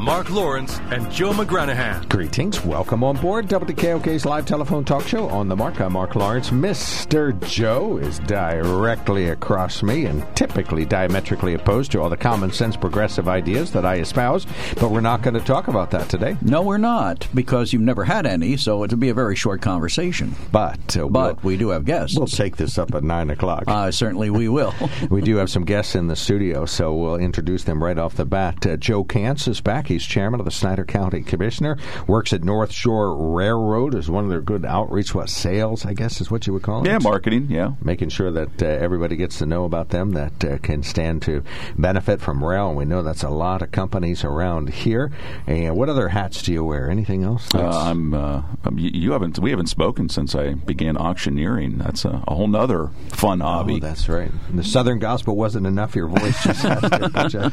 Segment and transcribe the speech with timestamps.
[0.00, 2.08] Mark Lawrence and Joe McGranahan.
[2.08, 2.64] Greetings.
[2.64, 5.78] Welcome on board WKOK's live telephone talk show on the mark.
[5.78, 6.48] I'm Mark Lawrence.
[6.48, 7.38] Mr.
[7.46, 13.28] Joe is directly across me and typically diametrically opposed to all the common sense progressive
[13.28, 16.34] ideas that I espouse, but we're not going to talk about that today.
[16.40, 20.34] No, we're not, because you've never had any, so it'll be a very short conversation.
[20.50, 22.16] But, uh, But we'll, we do have guests.
[22.16, 23.64] we'll take this up at 9 o'clock.
[23.66, 24.72] uh, certainly we will.
[25.10, 28.24] we do have some guests in the studio, so we'll introduce them right off the
[28.24, 28.64] bat.
[28.64, 29.89] Uh, Joe Kantz is back.
[29.90, 31.76] He's chairman of the Snyder County Commissioner.
[32.06, 36.20] Works at North Shore Railroad as one of their good outreach, what sales, I guess,
[36.20, 36.88] is what you would call it.
[36.88, 37.48] Yeah, marketing.
[37.50, 37.72] Yeah.
[37.82, 41.42] making sure that uh, everybody gets to know about them that uh, can stand to
[41.76, 42.68] benefit from rail.
[42.68, 45.10] And we know that's a lot of companies around here.
[45.48, 46.88] And what other hats do you wear?
[46.88, 47.52] Anything else?
[47.52, 48.14] Uh, I'm.
[48.14, 49.38] Uh, um, you, haven't.
[49.40, 51.78] We haven't spoken since I began auctioneering.
[51.78, 53.74] That's a, a whole nother fun hobby.
[53.76, 54.30] Oh, that's right.
[54.54, 55.96] The Southern Gospel wasn't enough.
[55.96, 57.50] Your voice just has to put you-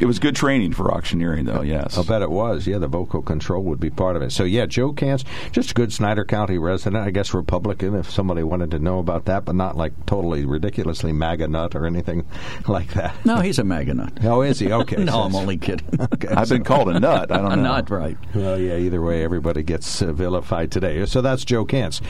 [0.00, 1.62] it was good training for auctioneering, though.
[1.68, 1.98] Yes.
[1.98, 2.66] I'll bet it was.
[2.66, 4.32] Yeah, the vocal control would be part of it.
[4.32, 7.04] So, yeah, Joe Kantz, just a good Snyder County resident.
[7.06, 11.12] I guess Republican, if somebody wanted to know about that, but not like totally ridiculously
[11.12, 12.24] MAGA nut or anything
[12.68, 13.14] like that.
[13.26, 14.12] no, he's a MAGA nut.
[14.24, 14.72] Oh, is he?
[14.72, 14.96] Okay.
[15.04, 15.86] no, so- I'm only kidding.
[16.14, 17.30] Okay, I've been called a nut.
[17.30, 17.62] I don't know.
[17.62, 18.16] not right.
[18.34, 21.04] Well, yeah, either way, everybody gets uh, vilified today.
[21.06, 22.00] So that's Joe Kantz.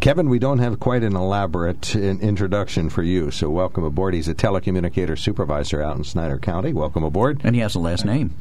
[0.00, 4.14] Kevin, we don't have quite an elaborate in- introduction for you, so welcome aboard.
[4.14, 6.72] He's a telecommunicator supervisor out in Snyder County.
[6.72, 7.40] Welcome aboard.
[7.42, 8.34] And he has a last name.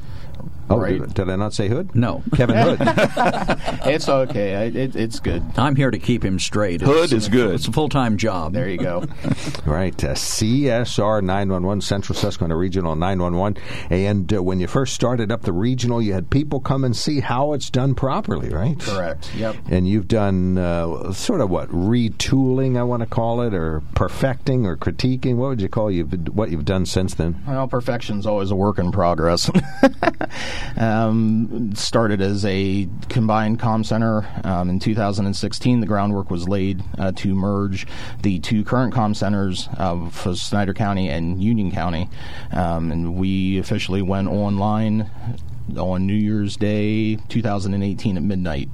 [0.69, 1.00] Oh, Right.
[1.00, 1.95] did, did I not say Hood?
[1.95, 2.23] No.
[2.35, 2.79] Kevin Hood.
[3.88, 4.55] It's okay.
[4.55, 5.41] I- It, it's good.
[5.57, 6.81] I'm here to keep him straight.
[6.81, 7.55] Hood It's- is good.
[7.55, 8.53] It's a full time job.
[8.53, 9.05] There you go.
[9.66, 13.61] right, uh, CSR 911, Central Susquehanna Regional 911.
[13.89, 17.22] And uh, when you first started up the regional, you had people come and see
[17.22, 18.78] how it's done properly, right?
[18.79, 19.34] Correct.
[19.35, 19.55] Yep.
[19.69, 24.66] And you've done uh, sort of what retooling, I want to call it, or perfecting,
[24.66, 25.35] or critiquing.
[25.38, 27.41] What would you call you've what you've done since then?
[27.47, 29.49] Well, perfection's always a work in progress.
[30.78, 35.79] um, started as a combined comm center um, in 2016.
[35.79, 37.88] The groundwork was laid uh, to merge
[38.22, 42.09] the two current comm centers of for Snyder County and Union County,
[42.51, 45.09] um, and we officially went online
[45.78, 48.69] on New Year's Day 2018 at midnight.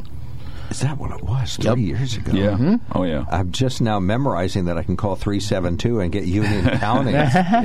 [0.70, 1.56] Is that what it was?
[1.58, 1.78] Three Yep.
[1.78, 2.32] years ago.
[2.34, 2.78] Yeah.
[2.94, 3.26] Oh yeah.
[3.32, 7.14] I'm just now memorizing that I can call 372 and get Union County.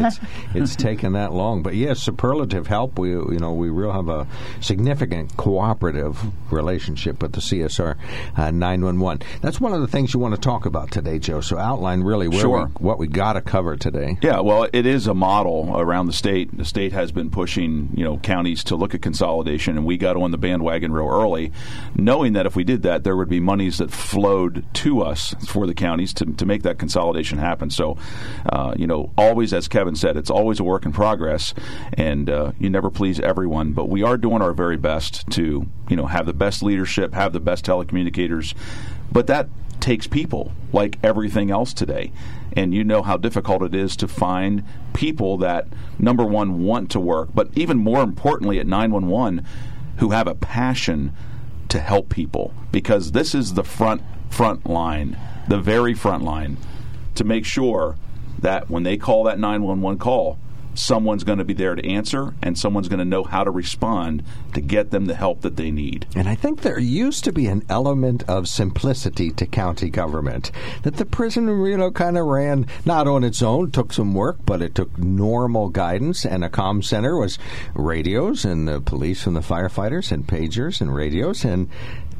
[0.08, 0.20] It's,
[0.54, 1.62] it's, taken that long.
[1.62, 2.98] But yes, superlative help.
[2.98, 4.26] We, you know, we really have a
[4.60, 6.18] significant cooperative
[6.52, 7.96] relationship with the CSR
[8.36, 9.26] uh, 911.
[9.40, 11.40] That's one of the things you want to talk about today, Joe.
[11.40, 12.66] So outline really where Sure.
[12.66, 14.18] we, what we got to cover today.
[14.22, 16.56] Yeah, well, it is a model around the state.
[16.56, 20.16] The state has been pushing, you know, counties to look at consolidation, and we got
[20.16, 21.52] on the bandwagon real early,
[21.96, 25.66] knowing that if we did that, there would be monies that flowed to us for
[25.66, 27.70] the counties to, to make that consolidation happen.
[27.70, 27.98] So,
[28.48, 31.52] uh, you know, always, as Kevin said, it's always a work in progress,
[31.94, 35.96] and uh, you never please everyone, but we are doing our very best to, you
[35.96, 38.54] know, have the best leadership, have the best telecommunicators,
[39.12, 39.48] but that
[39.80, 42.12] takes people like everything else today.
[42.56, 45.66] And you know how difficult it is to find people that,
[45.98, 49.46] number one, want to work, but even more importantly at 911,
[49.98, 51.12] who have a passion
[51.68, 52.52] to help people.
[52.72, 55.18] Because this is the front, front line,
[55.48, 56.56] the very front line,
[57.14, 57.96] to make sure
[58.38, 60.38] that when they call that 911 call,
[60.78, 64.22] someone's going to be there to answer and someone's going to know how to respond
[64.54, 66.06] to get them the help that they need.
[66.14, 70.50] And I think there used to be an element of simplicity to county government.
[70.82, 74.38] That the prison, you know, kind of ran not on its own, took some work,
[74.46, 76.24] but it took normal guidance.
[76.24, 77.38] And a comm center was
[77.74, 81.44] radios and the police and the firefighters and pagers and radios.
[81.44, 81.68] And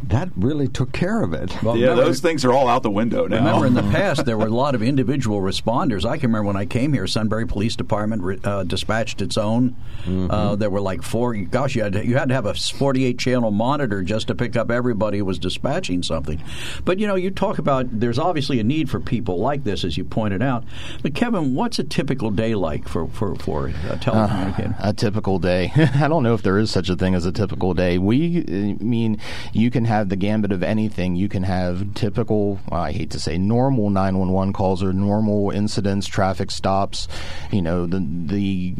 [0.05, 1.63] that really took care of it.
[1.63, 3.37] Well, yeah, remember- those things are all out the window now.
[3.39, 6.05] Remember, in the past, there were a lot of individual responders.
[6.05, 9.77] I can remember when I came here, Sunbury Police Department re- uh, dispatched its own.
[10.09, 11.35] Uh, there were like four.
[11.35, 14.57] Gosh, you had to, you had to have a 48 channel monitor just to pick
[14.57, 16.43] up everybody who was dispatching something.
[16.85, 19.97] But you know, you talk about there's obviously a need for people like this, as
[19.99, 20.65] you pointed out.
[21.03, 24.77] But Kevin, what's a typical day like for for for a telecommunicator?
[24.81, 25.73] a typical day.
[25.77, 27.99] I don't know if there is such a thing as a typical day.
[27.99, 29.21] We, I mean,
[29.53, 31.17] you can have the gambit of anything.
[31.17, 36.51] You can have typical, I hate to say, normal 911 calls or normal incidents, traffic
[36.51, 37.09] stops.
[37.51, 38.75] You know, the the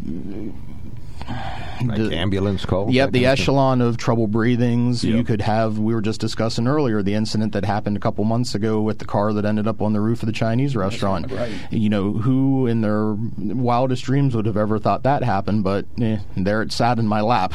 [1.85, 2.89] like the, ambulance call.
[2.91, 5.03] Yep, the echelon of trouble breathings.
[5.03, 5.15] Yep.
[5.15, 5.79] You could have.
[5.79, 9.05] We were just discussing earlier the incident that happened a couple months ago with the
[9.05, 11.31] car that ended up on the roof of the Chinese restaurant.
[11.31, 11.51] Right.
[11.71, 15.63] You know, who in their wildest dreams would have ever thought that happened?
[15.63, 17.53] But eh, there it sat in my lap.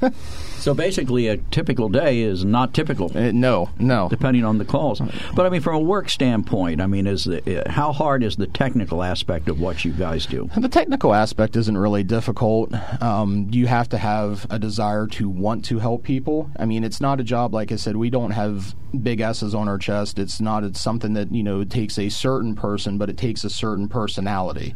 [0.66, 3.16] So basically, a typical day is not typical.
[3.16, 4.08] Uh, no, no.
[4.08, 5.00] Depending on the calls.
[5.32, 8.34] But I mean, from a work standpoint, I mean, is the, uh, how hard is
[8.34, 10.50] the technical aspect of what you guys do?
[10.56, 12.74] The technical aspect isn't really difficult.
[13.00, 16.50] Um, you have to have a desire to want to help people.
[16.58, 17.94] I mean, it's not a job like I said.
[17.94, 20.18] We don't have big S's on our chest.
[20.18, 23.50] It's not it's something that you know takes a certain person, but it takes a
[23.50, 24.74] certain personality.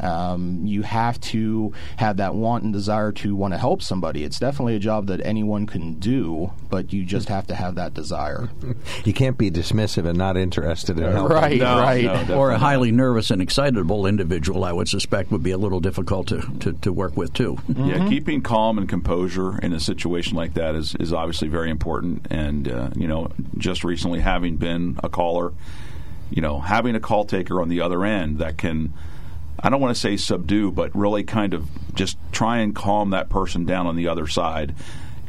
[0.00, 4.24] Um, you have to have that want and desire to want to help somebody.
[4.24, 7.94] It's definitely a job that anyone can do, but you just have to have that
[7.94, 8.50] desire.
[9.04, 11.36] You can't be dismissive and not interested in helping.
[11.36, 12.28] Right, no, right.
[12.28, 15.80] No, or a highly nervous and excitable individual, I would suspect, would be a little
[15.80, 17.56] difficult to, to, to work with too.
[17.68, 17.86] Mm-hmm.
[17.86, 22.26] Yeah, keeping calm and composure in a situation like that is, is obviously very important.
[22.30, 25.52] And uh, you know, just recently having been a caller,
[26.30, 28.92] you know, having a call taker on the other end that can
[29.62, 33.28] I don't want to say subdue, but really kind of just try and calm that
[33.28, 34.74] person down on the other side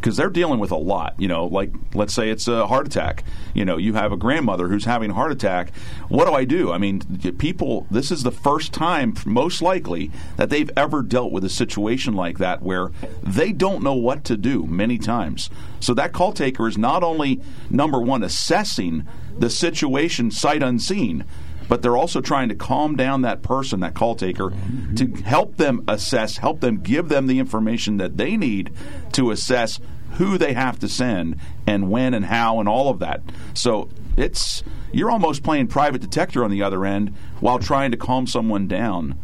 [0.03, 1.15] because they're dealing with a lot.
[1.17, 3.23] You know, like let's say it's a heart attack.
[3.53, 5.73] You know, you have a grandmother who's having a heart attack.
[6.09, 6.73] What do I do?
[6.73, 6.99] I mean,
[7.37, 7.87] people.
[7.89, 12.37] This is the first time, most likely, that they've ever dealt with a situation like
[12.39, 12.91] that where
[13.23, 14.65] they don't know what to do.
[14.65, 19.07] Many times, so that call taker is not only number one assessing
[19.37, 21.23] the situation sight unseen
[21.67, 24.53] but they're also trying to calm down that person, that call taker,
[24.95, 28.71] to help them assess, help them give them the information that they need
[29.13, 29.79] to assess
[30.13, 33.21] who they have to send and when and how and all of that.
[33.53, 38.27] So it's you're almost playing private detector on the other end while trying to calm
[38.27, 39.17] someone down.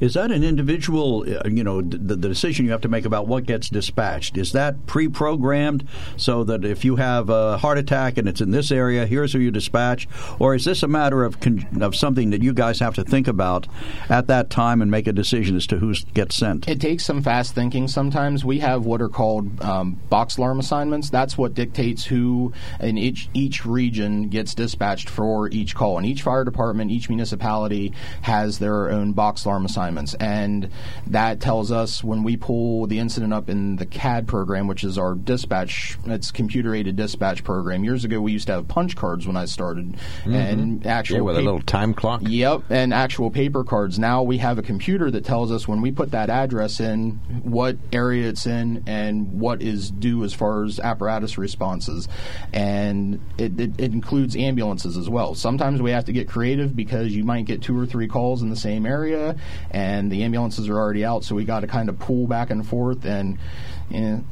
[0.00, 3.28] Is that an individual, uh, you know, the, the, decision you have to make about
[3.28, 4.36] what gets dispatched?
[4.36, 5.86] Is that pre programmed
[6.16, 9.38] so that if you have a heart attack and it's in this area, here's who
[9.38, 10.08] you dispatch?
[10.40, 13.28] Or is this a matter of, con- of something that you guys have to think
[13.28, 13.68] about
[14.08, 16.68] at that time and make a decision as to who gets sent?
[16.68, 18.44] It takes some fast thinking sometimes.
[18.44, 21.08] We have what are called um, box alarm assignments.
[21.08, 25.98] That's what dictates who in each, each region gets dispatched for each call.
[25.98, 27.92] And each fire department, each municipality
[28.22, 30.14] has their own box alarm assignment assignments.
[30.14, 30.70] And
[31.08, 34.98] that tells us when we pull the incident up in the CAD program, which is
[34.98, 37.84] our dispatch, it's computer aided dispatch program.
[37.84, 40.34] Years ago, we used to have punch cards when I started, mm-hmm.
[40.34, 42.22] and actual yeah, with paper, a little time clock.
[42.24, 43.98] Yep, and actual paper cards.
[43.98, 47.76] Now we have a computer that tells us when we put that address in, what
[47.92, 52.08] area it's in, and what is due as far as apparatus responses,
[52.52, 55.34] and it, it, it includes ambulances as well.
[55.34, 58.50] Sometimes we have to get creative because you might get two or three calls in
[58.50, 59.36] the same area,
[59.74, 62.64] and the ambulances are already out, so we got to kind of pull back and
[62.66, 63.38] forth and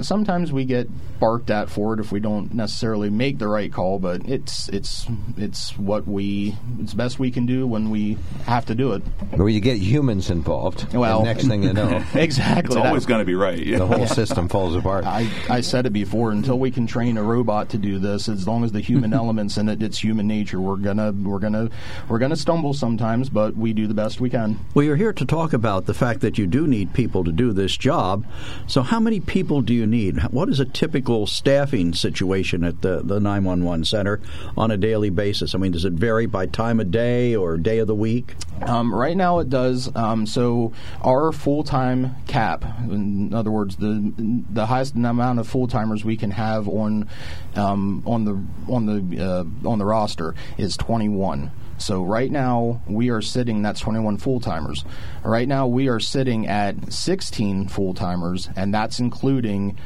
[0.01, 0.89] sometimes we get
[1.23, 5.07] barked at for it if we don't necessarily make the right call, but it's it's
[5.37, 9.03] it's what we it's best we can do when we have to do it.
[9.31, 13.25] Where you get humans involved, well, next thing you know, exactly, it's always going to
[13.25, 13.65] be right.
[13.65, 15.07] The whole system falls apart.
[15.07, 16.33] I, I said it before.
[16.33, 19.57] Until we can train a robot to do this, as long as the human elements
[19.59, 20.61] in it, it's human nature.
[20.61, 21.69] We're gonna we're gonna
[22.09, 24.59] we're gonna stumble sometimes, but we do the best we can.
[24.75, 27.53] Well, you're here to talk about the fact that you do need people to do
[27.53, 28.27] this job.
[28.67, 30.23] So, how many people people do you need?
[30.33, 34.21] What is a typical staffing situation at the, the 911 center
[34.57, 35.55] on a daily basis?
[35.55, 38.35] I mean, does it vary by time of day or day of the week?
[38.63, 39.95] Um, right now, it does.
[39.95, 44.13] Um, so, our full time cap, in other words, the
[44.51, 47.09] the highest amount of full timers we can have on
[47.57, 51.51] um, on the on the uh, on the roster is 21.
[51.79, 53.63] So right now we are sitting.
[53.63, 54.85] That's 21 full timers.
[55.25, 59.77] Right now we are sitting at 16 full timers, and that's including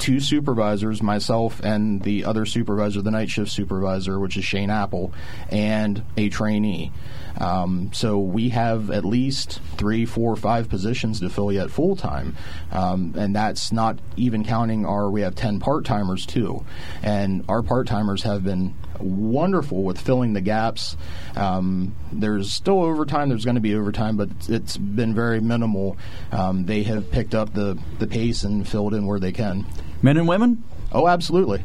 [0.00, 5.12] two supervisors, myself and the other supervisor, the night shift supervisor, which is Shane Apple,
[5.50, 6.90] and a trainee.
[7.38, 12.36] Um, so we have at least three, four, five positions to fill yet full time,
[12.72, 15.10] um, and that's not even counting our.
[15.10, 16.64] We have ten part timers too,
[17.02, 20.96] and our part timers have been wonderful with filling the gaps.
[21.36, 23.28] Um, there's still overtime.
[23.28, 25.96] There's going to be overtime, but it's been very minimal.
[26.32, 29.66] Um, they have picked up the the pace and filled in where they can.
[30.02, 30.64] Men and women.
[30.92, 31.62] Oh, absolutely.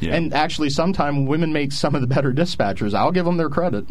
[0.00, 0.14] Yeah.
[0.14, 2.94] And actually, sometimes women make some of the better dispatchers.
[2.94, 3.86] I'll give them their credit.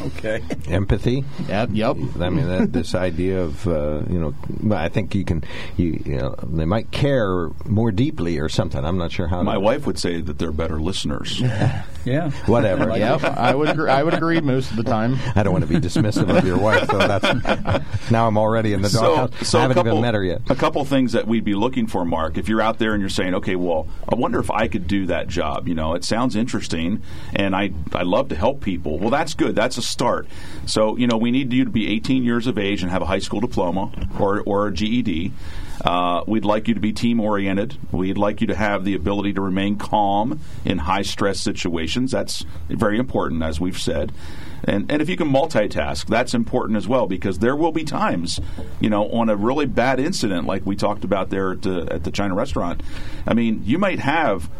[0.00, 0.42] Okay.
[0.68, 1.24] empathy.
[1.48, 1.70] Yep.
[1.72, 1.96] Yep.
[2.20, 5.44] I mean, that, this idea of uh, you know, well, I think you can,
[5.76, 8.84] you, you know, they might care more deeply or something.
[8.84, 9.42] I'm not sure how.
[9.42, 11.42] My to, wife would say that they're better listeners.
[12.06, 12.30] Yeah.
[12.46, 12.96] whatever.
[12.96, 13.24] Yep.
[13.24, 13.68] I would.
[13.68, 15.16] Agree, I would agree most of the time.
[15.34, 18.80] I don't want to be dismissive of your wife, so that's now I'm already in
[18.80, 19.52] the doghouse.
[19.52, 20.42] I a haven't couple, even met her yet.
[20.48, 22.38] A couple things that we'd be looking for, Mark.
[22.38, 25.06] If you're out there and you're saying, okay, well, I wonder if I could do
[25.06, 25.66] that job.
[25.66, 27.02] You know, it sounds interesting,
[27.34, 29.00] and I I love to help people.
[29.00, 29.56] Well, that's good.
[29.56, 30.28] That's a start.
[30.66, 33.06] So you know, we need you to be 18 years of age and have a
[33.06, 35.32] high school diploma or or a GED.
[35.84, 37.76] Uh, we'd like you to be team oriented.
[37.92, 42.10] We'd like you to have the ability to remain calm in high stress situations.
[42.10, 44.12] That's very important, as we've said.
[44.64, 48.40] And, and if you can multitask, that's important as well because there will be times,
[48.80, 52.04] you know, on a really bad incident like we talked about there at the, at
[52.04, 52.82] the China restaurant.
[53.26, 54.50] I mean, you might have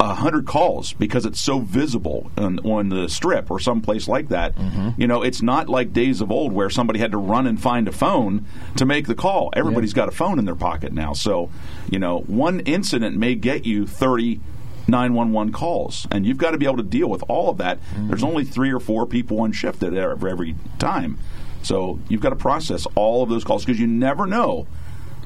[0.00, 4.54] hundred calls because it's so visible on, on the strip or someplace like that.
[4.54, 5.00] Mm-hmm.
[5.00, 7.88] You know, it's not like days of old where somebody had to run and find
[7.88, 8.44] a phone
[8.76, 9.50] to make the call.
[9.54, 11.12] Everybody's got a phone in their pocket now.
[11.12, 11.50] So,
[11.90, 14.40] you know, one incident may get you 30
[14.88, 17.80] 911 calls, and you've got to be able to deal with all of that.
[17.80, 18.08] Mm-hmm.
[18.08, 21.18] There's only three or four people on shift at every, every time.
[21.62, 24.68] So you've got to process all of those calls because you never know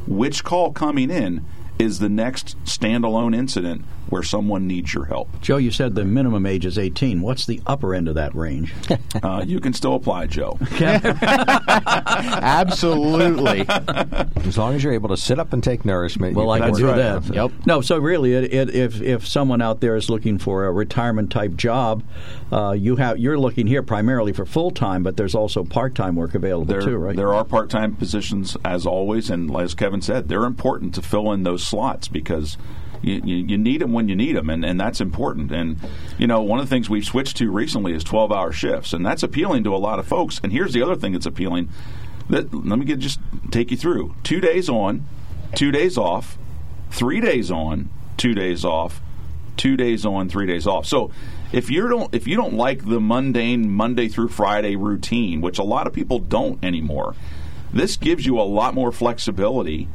[0.07, 1.45] which call coming in
[1.79, 5.29] is the next standalone incident where someone needs your help.
[5.40, 7.21] Joe, you said the minimum age is 18.
[7.21, 8.75] What's the upper end of that range?
[9.23, 10.57] Uh, you can still apply, Joe.
[12.40, 13.67] Absolutely.
[13.69, 16.37] As long as you're able to sit up and take nourishment.
[16.37, 17.23] Well, I can can do right.
[17.23, 17.35] that.
[17.35, 17.52] Yep.
[17.67, 21.31] No, so really, it, it, if if someone out there is looking for a retirement
[21.31, 22.02] type job,
[22.52, 26.17] uh, you have you're looking here primarily for full time, but there's also part time
[26.17, 27.17] work available There, too, right?
[27.17, 31.43] there are part-time positions as always, and as Kevin said, they're important to fill in
[31.43, 32.57] those slots because
[33.02, 35.50] you, you, need them when you need them, and, and that's important.
[35.50, 35.78] And
[36.19, 39.23] you know, one of the things we've switched to recently is 12-hour shifts, and that's
[39.23, 40.40] appealing to a lot of folks.
[40.42, 41.71] And here's the other thing that's appealing.
[42.28, 45.07] That let me get, just take you through: two days on,
[45.54, 46.38] two days off,
[46.90, 49.00] three days on, two days off,
[49.57, 50.87] two days on, three days off.
[50.87, 51.11] So
[51.52, 55.64] if you don't if you don't like the mundane Monday through Friday routine, which a
[55.64, 57.14] lot of people don't anymore,
[57.73, 59.88] this gives you a lot more flexibility.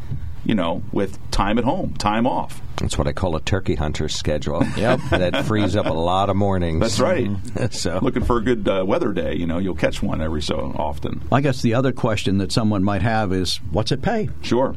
[0.46, 2.62] You know, with time at home, time off.
[2.78, 4.64] That's what I call a turkey hunter schedule.
[4.78, 5.00] Yep.
[5.10, 6.82] that frees up a lot of mornings.
[6.82, 7.30] That's right.
[7.72, 10.74] so Looking for a good uh, weather day, you know, you'll catch one every so
[10.78, 11.22] often.
[11.32, 14.30] I guess the other question that someone might have is, what's it pay?
[14.42, 14.75] Sure.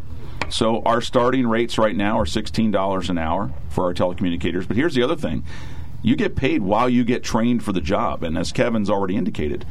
[0.48, 4.66] So our starting rates right now are sixteen dollars an hour for our telecommunicators.
[4.66, 5.44] But here's the other thing:
[6.02, 9.66] you get paid while you get trained for the job, and as Kevin's already indicated,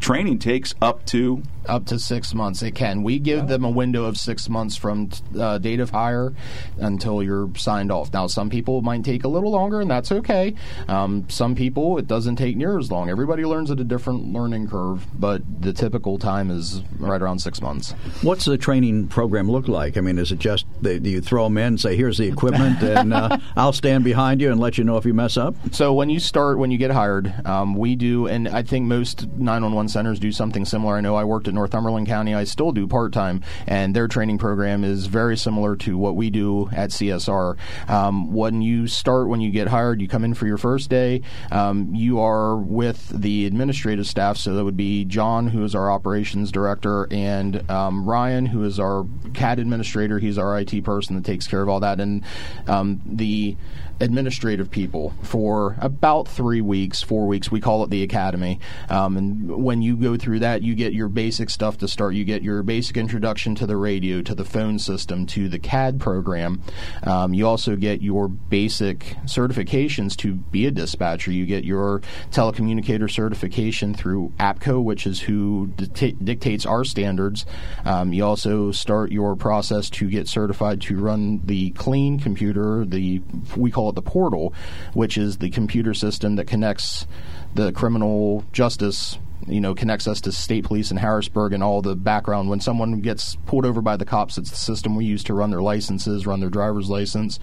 [0.00, 3.02] training takes up to Up to six months, it can.
[3.02, 6.32] We give them a window of six months from uh, date of hire
[6.78, 8.12] until you're signed off.
[8.12, 10.54] Now, some people might take a little longer, and that's okay.
[10.88, 13.10] Um, some people it doesn't take near as long.
[13.10, 17.60] Everybody learns at a different learning curve, but the typical time is right around six
[17.62, 17.92] months.
[18.22, 19.96] What's the training program look like?
[19.96, 22.82] I mean, is it just do you throw them in and say, "Here's the equipment,
[22.82, 25.54] and uh, I'll stand behind you and let you know if you mess up"?
[25.72, 29.28] So when you start, when you get hired, um, we do, and I think most
[29.28, 30.96] 911 centers do something similar.
[30.96, 32.34] I know I worked at Northumberland County.
[32.34, 36.30] I still do part time, and their training program is very similar to what we
[36.30, 37.56] do at CSR.
[37.88, 41.22] Um, when you start, when you get hired, you come in for your first day.
[41.50, 45.90] Um, you are with the administrative staff, so that would be John, who is our
[45.90, 50.18] operations director, and um, Ryan, who is our CAD administrator.
[50.18, 52.24] He's our IT person that takes care of all that, and
[52.66, 53.56] um, the
[54.02, 57.50] administrative people for about three weeks, four weeks.
[57.50, 58.58] We call it the academy.
[58.90, 62.14] Um, and when you go through that, you get your basic stuff to start.
[62.14, 66.00] You get your basic introduction to the radio, to the phone system, to the CAD
[66.00, 66.62] program.
[67.02, 71.32] Um, you also get your basic certifications to be a dispatcher.
[71.32, 77.46] You get your telecommunicator certification through APCO, which is who dicta- dictates our standards.
[77.84, 83.22] Um, you also start your process to get certified to run the clean computer, the
[83.56, 84.52] we call it the portal,
[84.94, 87.06] which is the computer system that connects
[87.54, 91.96] the criminal justice you know, connects us to state police in Harrisburg and all the
[91.96, 92.48] background.
[92.48, 95.50] When someone gets pulled over by the cops, it's the system we use to run
[95.50, 97.38] their licenses, run their driver's license.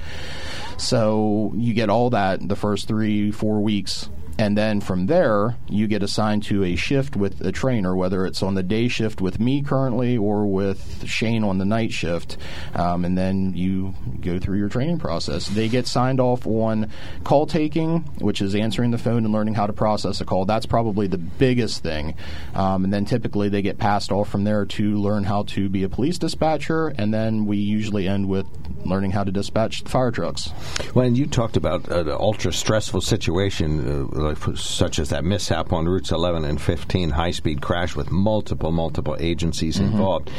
[0.77, 4.09] So you get all that the first three, four weeks.
[4.39, 8.41] And then from there, you get assigned to a shift with a trainer, whether it's
[8.41, 12.37] on the day shift with me currently or with Shane on the night shift.
[12.73, 15.49] Um, and then you go through your training process.
[15.49, 16.89] They get signed off on
[17.25, 20.45] call taking, which is answering the phone and learning how to process a call.
[20.45, 22.15] That's probably the biggest thing.
[22.55, 25.83] Um, and then typically they get passed off from there to learn how to be
[25.83, 26.87] a police dispatcher.
[26.97, 28.47] And then we usually end with
[28.85, 30.47] learning how to dispatch fire trucks.
[30.93, 36.11] when you talked about an ultra stressful situation, uh, such as that mishap on routes
[36.11, 39.91] 11 and 15 high speed crash with multiple, multiple agencies mm-hmm.
[39.91, 40.31] involved.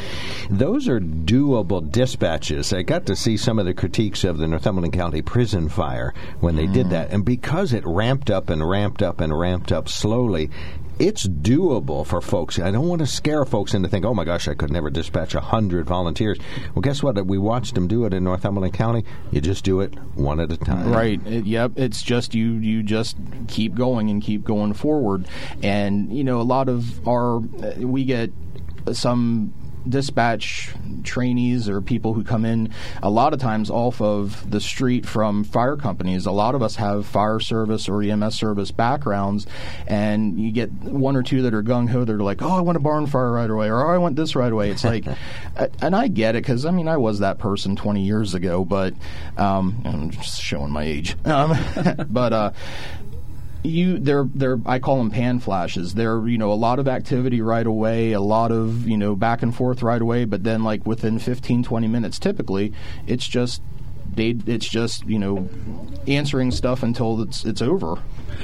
[0.49, 2.73] Those are doable dispatches.
[2.73, 6.55] I got to see some of the critiques of the Northumberland County prison fire when
[6.55, 6.73] they mm.
[6.73, 7.11] did that.
[7.11, 10.49] And because it ramped up and ramped up and ramped up slowly,
[11.01, 12.59] it's doable for folks.
[12.59, 15.33] I don't want to scare folks into think, oh my gosh, I could never dispatch
[15.33, 16.37] hundred volunteers.
[16.75, 17.25] Well, guess what?
[17.25, 19.03] We watched them do it in Northumberland County.
[19.31, 20.91] You just do it one at a time.
[20.91, 21.19] Right.
[21.25, 21.71] It, yep.
[21.75, 22.53] It's just you.
[22.53, 23.17] You just
[23.47, 25.27] keep going and keep going forward.
[25.63, 28.31] And you know, a lot of our uh, we get
[28.93, 29.53] some
[29.87, 30.69] dispatch
[31.03, 32.69] trainees or people who come in
[33.01, 36.25] a lot of times off of the street from fire companies.
[36.25, 39.47] A lot of us have fire service or EMS service backgrounds,
[39.87, 42.05] and you get one or two that are gung ho.
[42.05, 44.35] They're like, "Oh, I want a barn fire right away," or "Oh, I want this
[44.35, 45.05] right away." It's like,
[45.81, 48.93] and I get it because I mean I was that person 20 years ago, but
[49.37, 51.15] um, I'm just showing my age.
[51.25, 51.57] Um,
[52.09, 52.51] but uh,
[53.63, 55.93] you they're they're I call them pan flashes.
[55.93, 59.41] They're you know a lot of activity right away, a lot of you know back
[59.43, 62.73] and forth right away, but then like within 15 20 minutes typically,
[63.07, 63.61] it's just
[64.13, 65.49] they it's just you know
[66.07, 67.97] answering stuff until it's it's over.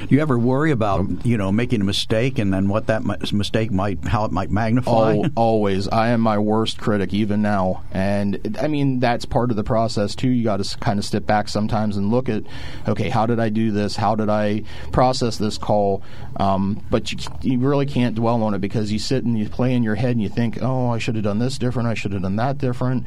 [0.08, 4.04] You ever worry about you know making a mistake and then what that mistake might
[4.04, 5.22] how it might magnify?
[5.36, 9.64] always, I am my worst critic even now, and I mean that's part of the
[9.64, 10.28] process too.
[10.28, 12.44] You got to kind of step back sometimes and look at
[12.86, 13.96] okay, how did I do this?
[13.96, 14.62] How did I
[14.92, 16.02] process this call?
[16.36, 19.74] Um, but you, you really can't dwell on it because you sit and you play
[19.74, 21.88] in your head and you think, oh, I should have done this different.
[21.88, 23.04] I should have done that different.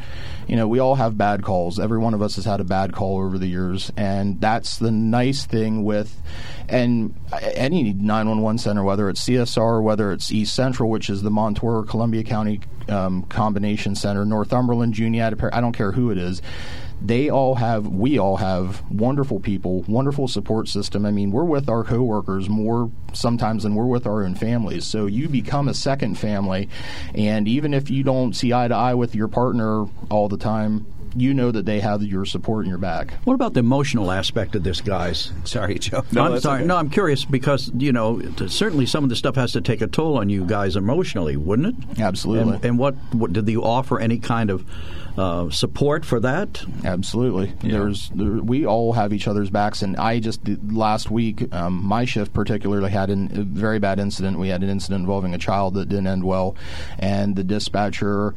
[0.48, 1.80] You know, we all have bad calls.
[1.80, 4.92] Every one of us has had a bad call over the years, and that's the
[4.92, 6.22] nice thing with
[6.72, 11.84] and any 911 center, whether it's CSR, whether it's East Central, which is the Montour
[11.84, 16.42] Columbia County um, Combination Center, Northumberland, Juniata, I don't care who it is.
[17.04, 21.06] They all have, we all have wonderful people, wonderful support system.
[21.06, 24.86] I mean, we're with our coworkers more sometimes than we're with our own families.
[24.86, 26.70] So you become a second family,
[27.16, 30.86] and even if you don't see eye to eye with your partner all the time,
[31.16, 33.14] you know that they have your support in your back.
[33.24, 35.32] What about the emotional aspect of this, guys?
[35.44, 36.04] Sorry, Joe.
[36.12, 36.60] No, I'm sorry.
[36.60, 36.68] Okay.
[36.68, 39.88] No, I'm curious because you know certainly some of the stuff has to take a
[39.88, 42.00] toll on you guys emotionally, wouldn't it?
[42.00, 42.56] Absolutely.
[42.56, 44.66] And, and what, what did you offer any kind of
[45.18, 46.64] uh, support for that?
[46.86, 47.54] Absolutely.
[47.62, 47.80] Yeah.
[47.80, 52.06] There's there, we all have each other's backs, and I just last week um, my
[52.06, 54.40] shift particularly had an, a very bad incident.
[54.40, 56.56] We had an incident involving a child that didn't end well,
[57.00, 58.34] and the dispatcher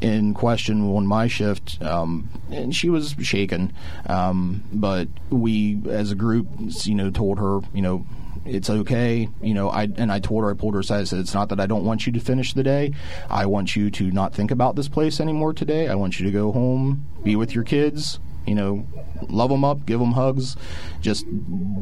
[0.00, 3.72] in question on my shift, um, and she was shaken.
[4.06, 6.46] Um, but we, as a group,
[6.84, 8.06] you know, told her, you know,
[8.44, 9.28] it's okay.
[9.42, 11.00] You know, I and I told her, I pulled her aside.
[11.00, 12.92] I said, it's not that I don't want you to finish the day.
[13.28, 15.88] I want you to not think about this place anymore today.
[15.88, 18.86] I want you to go home, be with your kids, you know,
[19.28, 20.56] love them up, give them hugs.
[21.00, 21.26] Just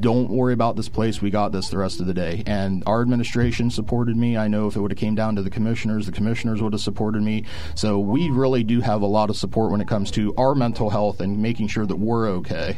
[0.01, 1.23] don't worry about this place.
[1.23, 2.43] We got this the rest of the day.
[2.47, 4.37] And our administration supported me.
[4.37, 6.83] I know if it would have came down to the commissioners, the commissioners would have
[6.83, 7.45] supported me.
[7.75, 10.91] So we really do have a lot of support when it comes to our mental
[10.91, 12.77] health and making sure that we're okay.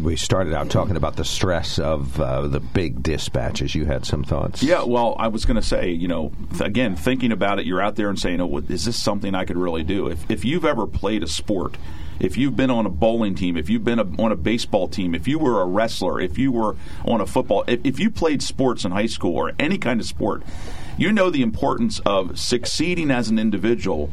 [0.00, 3.74] We started out talking about the stress of uh, the big dispatches.
[3.74, 4.62] You had some thoughts.
[4.62, 7.82] Yeah, well, I was going to say, you know, th- again, thinking about it, you're
[7.82, 10.08] out there and saying, oh, is this something I could really do?
[10.08, 11.76] If, if you've ever played a sport,
[12.20, 15.14] if you've been on a bowling team, if you've been a, on a baseball team,
[15.14, 18.42] if you were a wrestler, if you were on a football, if, if you played
[18.42, 20.42] sports in high school or any kind of sport,
[20.98, 24.12] you know the importance of succeeding as an individual,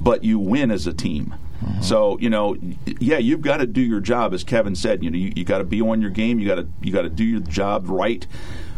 [0.00, 1.34] but you win as a team.
[1.62, 1.82] Mm-hmm.
[1.82, 2.56] So you know,
[2.98, 5.04] yeah, you've got to do your job, as Kevin said.
[5.04, 6.40] You know, you, you got to be on your game.
[6.40, 8.26] You got to you got to do your job right.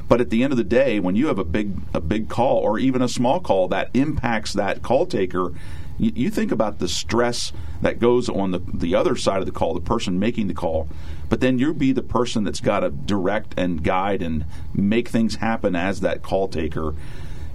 [0.07, 2.59] But at the end of the day, when you have a big a big call
[2.59, 5.55] or even a small call that impacts that call taker,
[5.99, 7.53] you, you think about the stress
[7.83, 10.89] that goes on the, the other side of the call, the person making the call,
[11.29, 15.37] but then you'll be the person that's got to direct and guide and make things
[15.37, 16.95] happen as that call taker.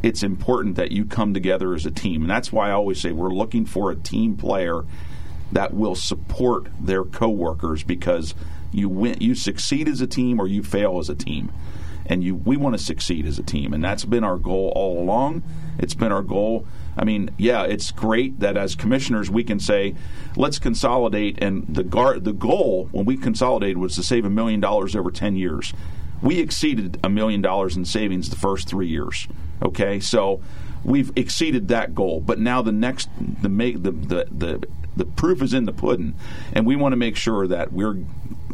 [0.02, 2.21] It's important that you come together as a team.
[2.21, 4.86] And that's why I always say we're looking for a team player
[5.52, 8.34] that will support their coworkers because
[8.71, 11.52] you win, you succeed as a team or you fail as a team
[12.06, 14.99] and you we want to succeed as a team and that's been our goal all
[14.99, 15.43] along
[15.78, 16.65] it's been our goal
[16.99, 19.95] I mean, yeah, it's great that as commissioners we can say,
[20.35, 21.41] let's consolidate.
[21.41, 25.09] And the gar- the goal when we consolidated was to save a million dollars over
[25.09, 25.73] ten years.
[26.21, 29.29] We exceeded a million dollars in savings the first three years.
[29.63, 30.41] Okay, so
[30.83, 32.19] we've exceeded that goal.
[32.19, 33.07] But now the next
[33.41, 36.15] the make the the the, the proof is in the pudding,
[36.51, 38.03] and we want to make sure that we're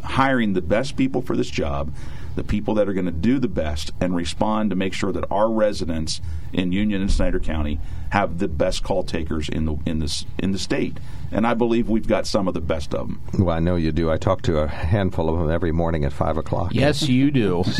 [0.04, 1.92] hiring the best people for this job
[2.36, 5.24] the people that are going to do the best and respond to make sure that
[5.30, 6.20] our residents
[6.52, 10.52] in Union and Snyder County have the best call takers in the in this in
[10.52, 10.98] the state.
[11.32, 13.20] And I believe we've got some of the best of them.
[13.38, 14.10] Well, I know you do.
[14.10, 16.74] I talk to a handful of them every morning at five o'clock.
[16.74, 17.64] Yes, you do.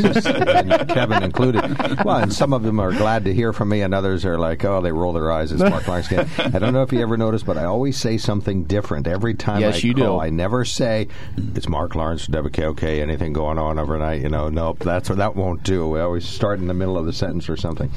[0.89, 1.63] Kevin included.
[2.05, 4.65] Well, and some of them are glad to hear from me, and others are like,
[4.65, 6.29] "Oh, they roll their eyes." It's Mark Lawrence again.
[6.39, 9.61] I don't know if you ever noticed, but I always say something different every time
[9.61, 10.19] Yes, I you call.
[10.19, 10.25] do.
[10.25, 12.83] I never say it's Mark Lawrence, WKOK.
[13.01, 14.23] Anything going on overnight?
[14.23, 14.81] You know, nope.
[14.81, 15.89] That's what that won't do.
[15.89, 17.91] We always start in the middle of the sentence or something.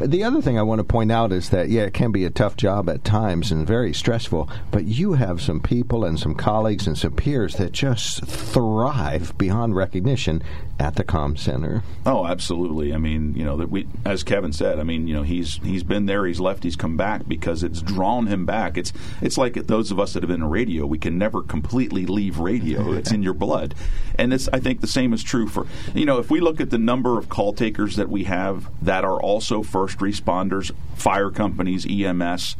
[0.00, 2.30] The other thing I want to point out is that yeah, it can be a
[2.30, 6.86] tough job at times and very stressful, but you have some people and some colleagues
[6.86, 10.42] and some peers that just thrive beyond recognition
[10.78, 11.82] at the com center.
[12.06, 12.94] Oh, absolutely.
[12.94, 15.82] I mean, you know, that we, as Kevin said, I mean, you know, he's he's
[15.82, 18.78] been there, he's left, he's come back because it's drawn him back.
[18.78, 22.06] It's it's like those of us that have been in radio, we can never completely
[22.06, 22.90] leave radio.
[23.00, 23.74] It's in your blood,
[24.18, 26.70] and it's I think the same is true for you know, if we look at
[26.70, 31.86] the number of call takers that we have that are also first responders, fire companies,
[31.88, 32.56] EMS.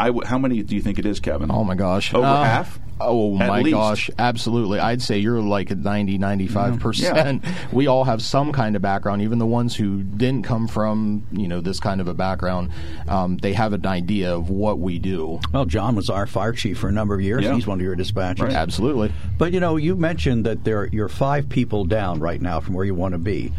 [0.00, 1.50] I w- how many do you think it is, Kevin?
[1.50, 2.12] Oh my gosh.
[2.14, 2.78] Over Uh, half?
[3.02, 3.74] Oh At my least.
[3.74, 4.78] gosh, absolutely.
[4.78, 7.42] I'd say you're like at 90, 95%.
[7.72, 11.48] We all have some kind of background, even the ones who didn't come from, you
[11.48, 12.70] know, this kind of a background.
[13.08, 15.40] Um, they have an idea of what we do.
[15.52, 17.44] Well, John was our fire chief for a number of years.
[17.44, 17.54] Yeah.
[17.54, 18.52] He's one of your dispatchers.
[18.54, 19.12] Absolutely.
[19.38, 22.84] But you know, you mentioned that there you're five people down right now from where
[22.84, 23.52] you want to be.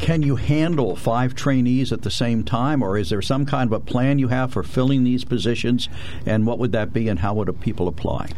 [0.00, 3.72] Can you handle five trainees at the same time, or is there some kind of
[3.72, 5.90] a plan you have for filling these positions?
[6.24, 8.30] And what would that be, and how would people apply?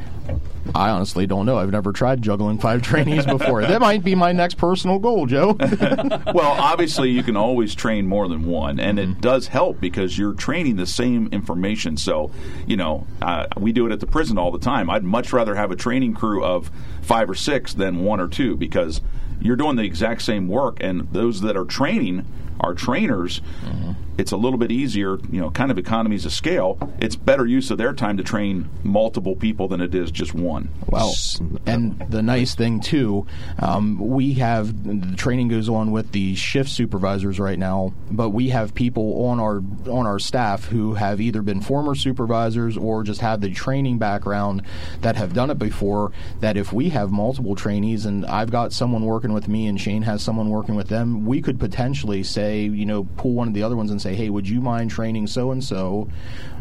[0.75, 1.59] I honestly don't know.
[1.59, 3.63] I've never tried juggling five trainees before.
[3.63, 5.57] that might be my next personal goal, Joe.
[6.35, 10.35] well, obviously, you can always train more than one, and it does help because you're
[10.35, 11.97] training the same information.
[11.97, 12.33] So,
[12.67, 14.91] you know, uh, we do it at the prison all the time.
[14.91, 16.73] I'd much rather have a training crew of
[17.03, 19.01] five or six than one or two because
[19.43, 22.27] you're doing the exact same work, and those that are training
[22.61, 23.41] are trainers.
[23.65, 23.93] Mm-hmm.
[24.19, 26.79] It's a little bit easier, you know, kind of economies of scale.
[27.01, 30.69] It's better use of their time to train multiple people than it is just one.
[30.87, 31.15] Well,
[31.65, 33.27] and the nice thing too,
[33.59, 38.51] um, we have the training goes on with the shift supervisors right now, but we
[38.51, 43.23] have people on our on our staff who have either been former supervisors or just
[43.23, 44.63] have the training background
[45.01, 46.13] that have done it before.
[46.41, 50.03] That if we have multiple trainees and I've got someone working with me and Shane
[50.03, 53.63] has someone working with them, we could potentially say, you know, pull one of the
[53.63, 56.09] other ones and say, hey, would you mind training so and so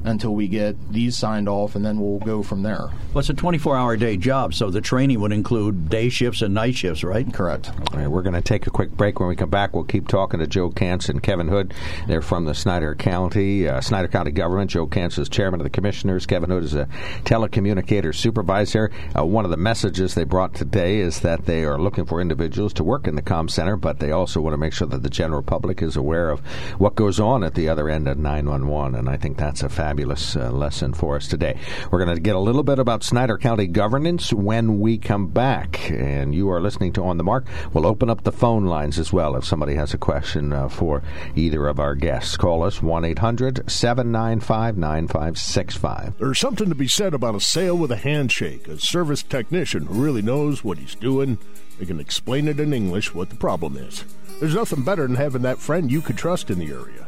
[0.04, 2.90] until we get these signed off, and then we'll go from there.
[3.14, 6.54] Well, it's a 24 hour day job, so the training would include day shifts and
[6.54, 7.32] night shifts, right?
[7.34, 7.70] Correct.
[7.70, 9.20] All right, we're going to take a quick break.
[9.20, 11.74] When we come back, we'll keep talking to Joe Kantz and Kevin Hood.
[12.08, 14.72] They're from the Snyder County, uh, Snyder County government.
[14.72, 16.26] Joe Kantz is chairman of the commissioners.
[16.26, 16.88] Kevin Hood is a
[17.24, 18.92] telecommunicator supervisor.
[19.18, 22.74] Uh, one of the messages they brought today is that they are looking for individuals
[22.74, 25.10] to work in the com center, but they also want to make sure that the
[25.10, 26.40] general public is aware of
[26.80, 28.96] what goes on at the other end of 911.
[28.96, 31.60] And I think that's a fabulous uh, lesson for us today.
[31.92, 35.92] We're going to get a little bit about Snyder County governance when we come back.
[35.92, 37.46] And you are listening to On the Mark.
[37.74, 41.04] We'll open up the phone lines as well if somebody has a question uh, for
[41.36, 42.38] either of our guests.
[42.38, 46.18] Call us 1 800 795 9565.
[46.20, 48.70] There's something to be said about a sale with a handshake.
[48.70, 51.38] A service technician who really knows what he's doing.
[51.80, 54.06] They can explain it in English what the problem is.
[54.40, 57.08] There's nothing better than having that friend you could trust in the area.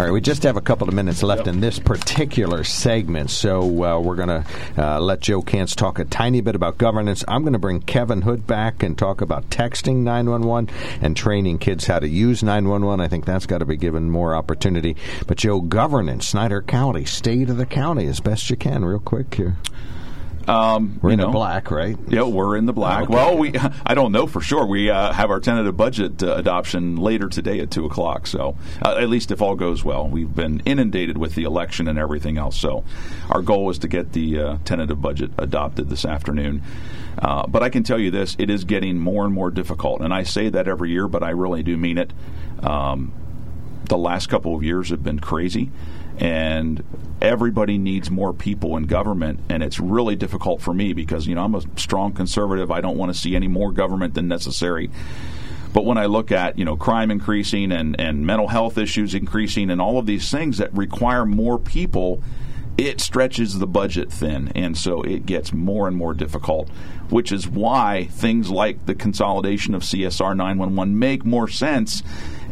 [0.00, 3.60] All right, we just have a couple of minutes left in this particular segment, so
[3.84, 4.44] uh, we're going to
[4.78, 7.22] uh, let Joe Kantz talk a tiny bit about governance.
[7.28, 11.86] I'm going to bring Kevin Hood back and talk about texting 911 and training kids
[11.86, 12.98] how to use 911.
[12.98, 14.96] I think that's got to be given more opportunity.
[15.26, 19.34] But Joe, governance, Snyder County, state of the county, as best you can, real quick
[19.34, 19.58] here.
[20.48, 21.96] Um, We're you in the black, right?
[22.08, 23.04] Yeah, we're in the black.
[23.04, 23.14] Okay.
[23.14, 23.52] Well, we
[23.86, 24.66] I don't know for sure.
[24.66, 28.26] We uh, have our tentative budget uh, adoption later today at two o'clock.
[28.26, 31.98] So uh, at least if all goes well, we've been inundated with the election and
[31.98, 32.58] everything else.
[32.58, 32.84] So
[33.28, 36.62] our goal is to get the uh, tentative budget adopted this afternoon.
[37.18, 40.12] Uh, but I can tell you this: it is getting more and more difficult, and
[40.12, 42.12] I say that every year, but I really do mean it.
[42.62, 43.12] Um,
[43.90, 45.70] the last couple of years have been crazy.
[46.18, 46.82] and
[47.22, 51.44] everybody needs more people in government and it's really difficult for me because you know
[51.44, 54.90] I'm a strong conservative I don't want to see any more government than necessary
[55.74, 59.70] but when I look at you know crime increasing and, and mental health issues increasing
[59.70, 62.22] and all of these things that require more people
[62.80, 66.70] it stretches the budget thin, and so it gets more and more difficult,
[67.10, 72.02] which is why things like the consolidation of CSR 911 make more sense,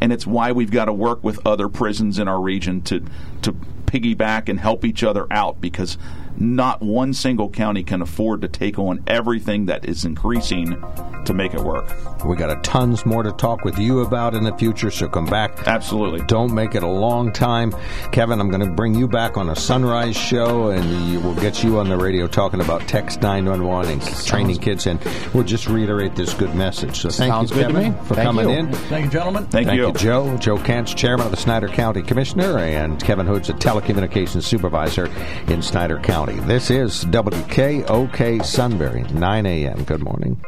[0.03, 3.03] and it's why we've got to work with other prisons in our region to
[3.41, 3.57] to
[3.89, 5.99] piggyback and help each other out because
[6.37, 10.81] not one single county can afford to take on everything that is increasing
[11.25, 11.85] to make it work.
[12.25, 15.27] We got a tons more to talk with you about in the future, so come
[15.27, 15.67] back.
[15.67, 16.21] Absolutely.
[16.27, 17.73] Don't make it a long time.
[18.13, 21.79] Kevin, I'm going to bring you back on a sunrise show, and we'll get you
[21.79, 25.01] on the radio talking about text 911 and Sounds training kids, and
[25.35, 27.01] we'll just reiterate this good message.
[27.01, 28.57] So thank Sounds you, Kevin, for thank coming you.
[28.57, 28.73] in.
[28.73, 29.47] Thank you, gentlemen.
[29.47, 29.89] Thank, Thank you.
[29.89, 30.37] you, Joe.
[30.39, 35.07] Joe Kantz chairman of the Snyder County Commissioner, and Kevin Hood's a telecommunications supervisor
[35.49, 36.39] in Snyder County.
[36.41, 39.85] This is WKOK Sunbury, 9 a.m.
[39.85, 40.41] Good morning.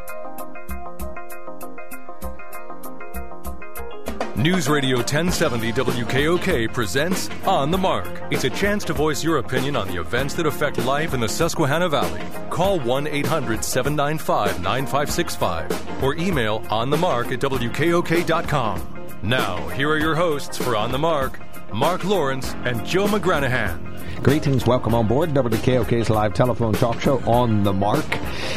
[4.36, 8.08] News Radio 1070 WKOK presents On the Mark.
[8.30, 11.28] It's a chance to voice your opinion on the events that affect life in the
[11.28, 12.22] Susquehanna Valley.
[12.48, 19.18] Call 1 800 795 9565 or email onthemark at WKOK.com.
[19.22, 21.38] Now, here are your hosts for On the Mark
[21.72, 23.78] Mark Lawrence and Joe McGranahan.
[24.22, 28.04] Greetings, welcome on board WKOK's live telephone talk show on the mark.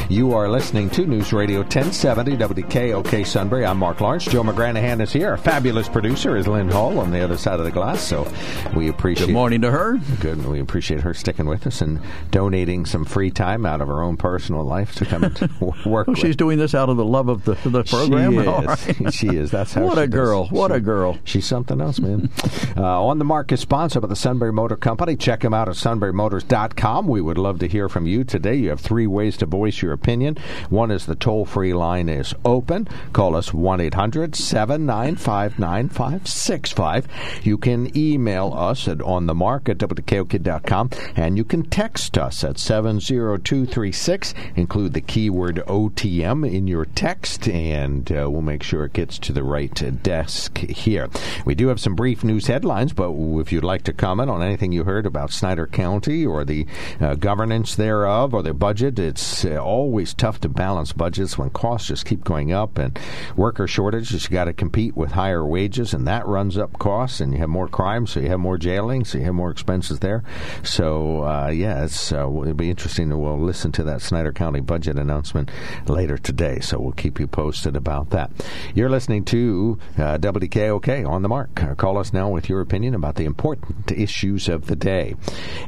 [0.10, 3.66] You are listening to News Radio 1070 WKOK Sunbury.
[3.66, 4.26] I'm Mark Lawrence.
[4.26, 5.30] Joe McGranahan is here.
[5.30, 8.02] Our fabulous producer is Lynn Hall on the other side of the glass.
[8.02, 8.30] So
[8.76, 10.00] we appreciate Good morning to her.
[10.20, 10.46] Good.
[10.46, 14.18] We appreciate her sticking with us and donating some free time out of her own
[14.18, 16.08] personal life to come and work.
[16.08, 16.18] With.
[16.20, 18.34] she's doing this out of the love of the, the program.
[18.34, 18.68] She is.
[18.68, 19.14] right.
[19.14, 19.52] She is.
[19.52, 20.10] That's how What a does.
[20.14, 20.48] girl.
[20.48, 21.18] What She- a girl.
[21.24, 22.30] She's something else, man.
[22.76, 25.16] uh, on the Mark is sponsored by the Sunbury Motor Company.
[25.16, 27.08] Check them out at sunburymotors.com.
[27.08, 28.56] We would love to hear from you today.
[28.56, 30.38] You have three ways to voice your opinion.
[30.70, 32.88] One is the toll free line is open.
[33.14, 37.08] Call us 1 800 795 9565.
[37.44, 44.34] You can email us at onthemark at wkok.com and you can text us at 70236.
[44.56, 49.34] Include the keyword OTM in your text and uh, we'll make sure it gets to
[49.34, 51.10] the right desk here.
[51.46, 54.72] We do have some brief news headlines, but if you'd like to comment on anything
[54.72, 56.66] you heard about Snyder County or the
[57.02, 61.90] uh, governance thereof or their budget, it's uh, always tough to balance budgets when costs
[61.90, 62.98] just keep going up and
[63.36, 64.24] worker shortages.
[64.24, 67.50] You got to compete with higher wages, and that runs up costs, and you have
[67.50, 70.24] more crime, so you have more jailing, so you have more expenses there.
[70.64, 73.10] So, uh, yeah, it's, uh, it'll be interesting.
[73.10, 75.52] We'll listen to that Snyder County budget announcement
[75.88, 78.32] later today, so we'll keep you posted about that.
[78.74, 81.62] You're listening to uh, WKOK on the mark.
[81.62, 85.16] Uh, call us now with your opinion about the important issues of the day.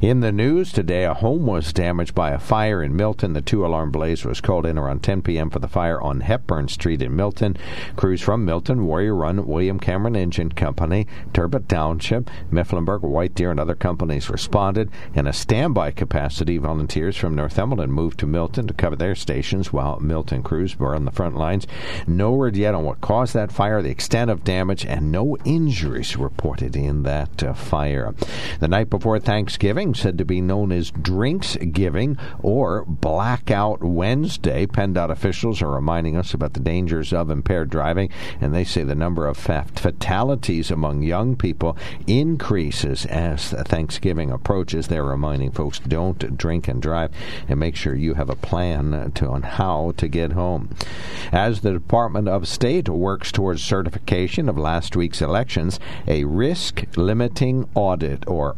[0.02, 3.34] In the news today, a home was damaged by a fire in Milton.
[3.34, 5.50] The two alarm blaze was called in around 10 p.m.
[5.50, 7.58] for the fire on Hepburn Street in Milton.
[7.96, 13.60] Crews from Milton, Warrior Run, William Cameron Engine Company, Turbot Township, Mifflinburg, White Deer, and
[13.60, 14.90] other companies responded.
[15.14, 20.00] In a standby capacity, volunteers from Northumberland moved to Milton to cover their stations while
[20.00, 21.66] Milton crews were on the front lines.
[22.06, 26.18] No word yet on what caused that fire, the extent of damage, and no injuries
[26.18, 28.14] reported in that uh, fire.
[28.60, 29.55] The night before Thanksgiving,
[29.94, 34.66] said to be known as Drinks Giving or Blackout Wednesday.
[34.66, 38.10] PennDOT officials are reminding us about the dangers of impaired driving,
[38.42, 44.88] and they say the number of fa- fatalities among young people increases as Thanksgiving approaches.
[44.88, 47.12] They're reminding folks don't drink and drive,
[47.48, 50.70] and make sure you have a plan to on how to get home.
[51.32, 57.68] As the Department of State works towards certification of last week's elections, a risk limiting
[57.74, 58.56] audit or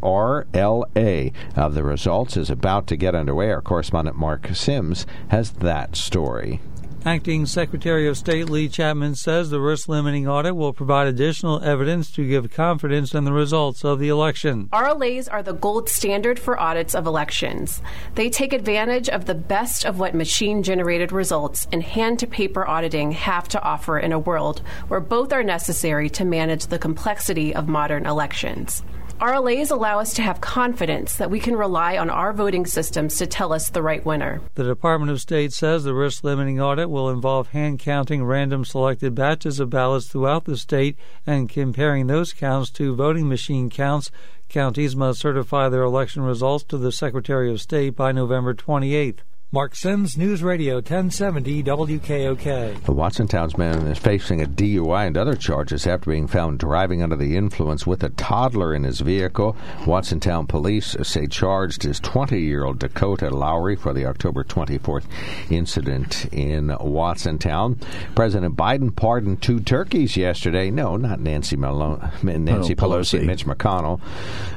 [0.86, 3.52] RLA of uh, the results is about to get underway.
[3.52, 6.62] Our correspondent Mark Sims has that story.
[7.06, 12.12] Acting Secretary of State Leigh Chapman says the risk limiting audit will provide additional evidence
[12.12, 14.68] to give confidence in the results of the election.
[14.74, 17.82] RLAs are the gold standard for audits of elections.
[18.16, 22.68] They take advantage of the best of what machine generated results and hand to paper
[22.68, 27.56] auditing have to offer in a world where both are necessary to manage the complexity
[27.56, 28.84] of modern elections.
[29.20, 33.26] RLAs allow us to have confidence that we can rely on our voting systems to
[33.26, 34.42] tell us the right winner.
[34.54, 39.16] The Department of State says the risk limiting audit will involve hand counting random selected
[39.16, 44.12] batches of ballots throughout the state and comparing those counts to voting machine counts.
[44.50, 49.22] Counties must certify their election results to the Secretary of State by November 28th.
[49.50, 52.84] Mark Sims, News Radio 1070 WKOK.
[52.84, 57.16] The Watsontown man is facing a DUI and other charges after being found driving under
[57.16, 59.56] the influence with a toddler in his vehicle.
[59.86, 65.06] Watsontown police say charged is 20 year old Dakota Lowry for the October 24th
[65.50, 67.82] incident in Watsontown.
[68.16, 70.70] President Biden pardoned two turkeys yesterday.
[70.70, 73.26] No, not Nancy, Malone, Nancy Oh, Pelosi, Pelosi.
[73.26, 74.02] Mitch McConnell,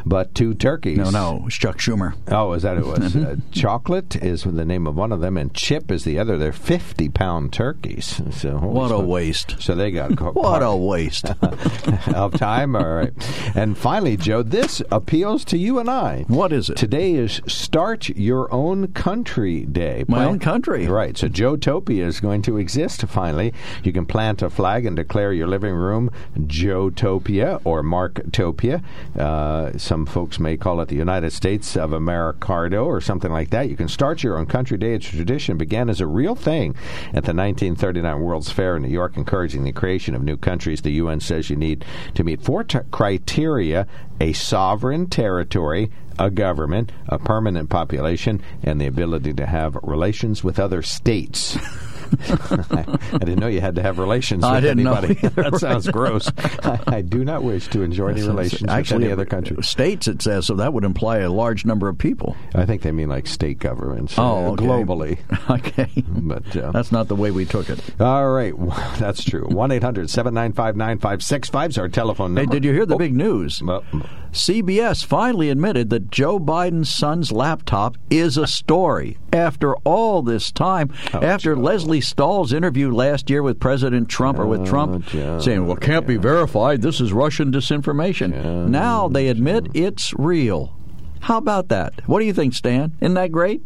[0.04, 0.98] but two turkeys.
[0.98, 2.16] No, no, it's Chuck Schumer.
[2.26, 3.14] Oh, is that it was?
[3.16, 6.36] uh, chocolate is the name of one of them, and Chip is the other.
[6.38, 8.20] They're fifty-pound turkeys.
[8.30, 9.56] So What a waste.
[9.60, 11.30] So they got What a waste.
[12.14, 12.76] of time.
[12.76, 13.12] All right,
[13.54, 16.24] and finally, Joe, this appeals to you and I.
[16.28, 16.76] What is it?
[16.76, 20.04] Today is Start Your Own Country Day.
[20.08, 20.86] My own country.
[20.86, 21.16] Right.
[21.16, 23.52] So Joetopia is going to exist finally.
[23.82, 28.82] You can plant a flag and declare your living room Joetopia or Marktopia.
[29.18, 33.68] Uh, some folks may call it the United States of Americardo or something like that.
[33.68, 34.94] You can start your own country day.
[34.94, 36.74] Its tradition began as a real thing
[37.08, 40.82] at the 1939 World's Fair in New York, encouraging the creation of new countries.
[40.82, 43.86] The UN says you need to meet four t- criteria
[44.20, 50.58] a sovereign territory, a government, a permanent population, and the ability to have relations with
[50.58, 51.56] other states.
[53.10, 55.14] I didn't know you had to have relations I with didn't anybody.
[55.40, 56.30] that sounds gross.
[56.38, 59.56] I, I do not wish to enjoy any relations Actually, with any other country.
[59.62, 62.36] States, it says, so that would imply a large number of people.
[62.54, 64.64] I think they mean like state governments Oh, uh, okay.
[64.64, 65.18] globally.
[65.50, 65.88] Okay.
[66.08, 67.80] But uh, That's not the way we took it.
[68.00, 68.54] all right,
[68.98, 69.46] that's true.
[69.48, 72.52] One 9565 is our telephone number.
[72.52, 73.62] Hey, did you hear the Oh, big news?
[73.62, 73.84] well,
[74.32, 79.18] CBS finally admitted that Joe Biden's son's laptop is a story.
[79.32, 84.60] After all this time, after Lesley Stahl's interview last year with President Trump or with
[84.60, 86.82] oh, Trump, Joe, saying, "Well, can't be verified.
[86.82, 90.76] This is Russian disinformation." now they admit it's real.
[91.20, 92.06] How about that?
[92.06, 92.96] What do you think, Stan?
[93.00, 93.62] Isn't that great?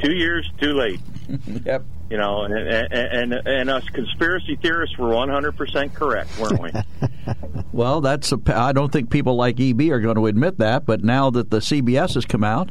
[0.00, 1.00] two years too late.
[1.64, 1.84] Yep.
[2.10, 6.70] You know, and and and, and us conspiracy theorists were 100% correct, weren't we?
[7.72, 11.02] Well, that's a, I don't think people like EB are going to admit that, but
[11.02, 12.70] now that the CBS has come out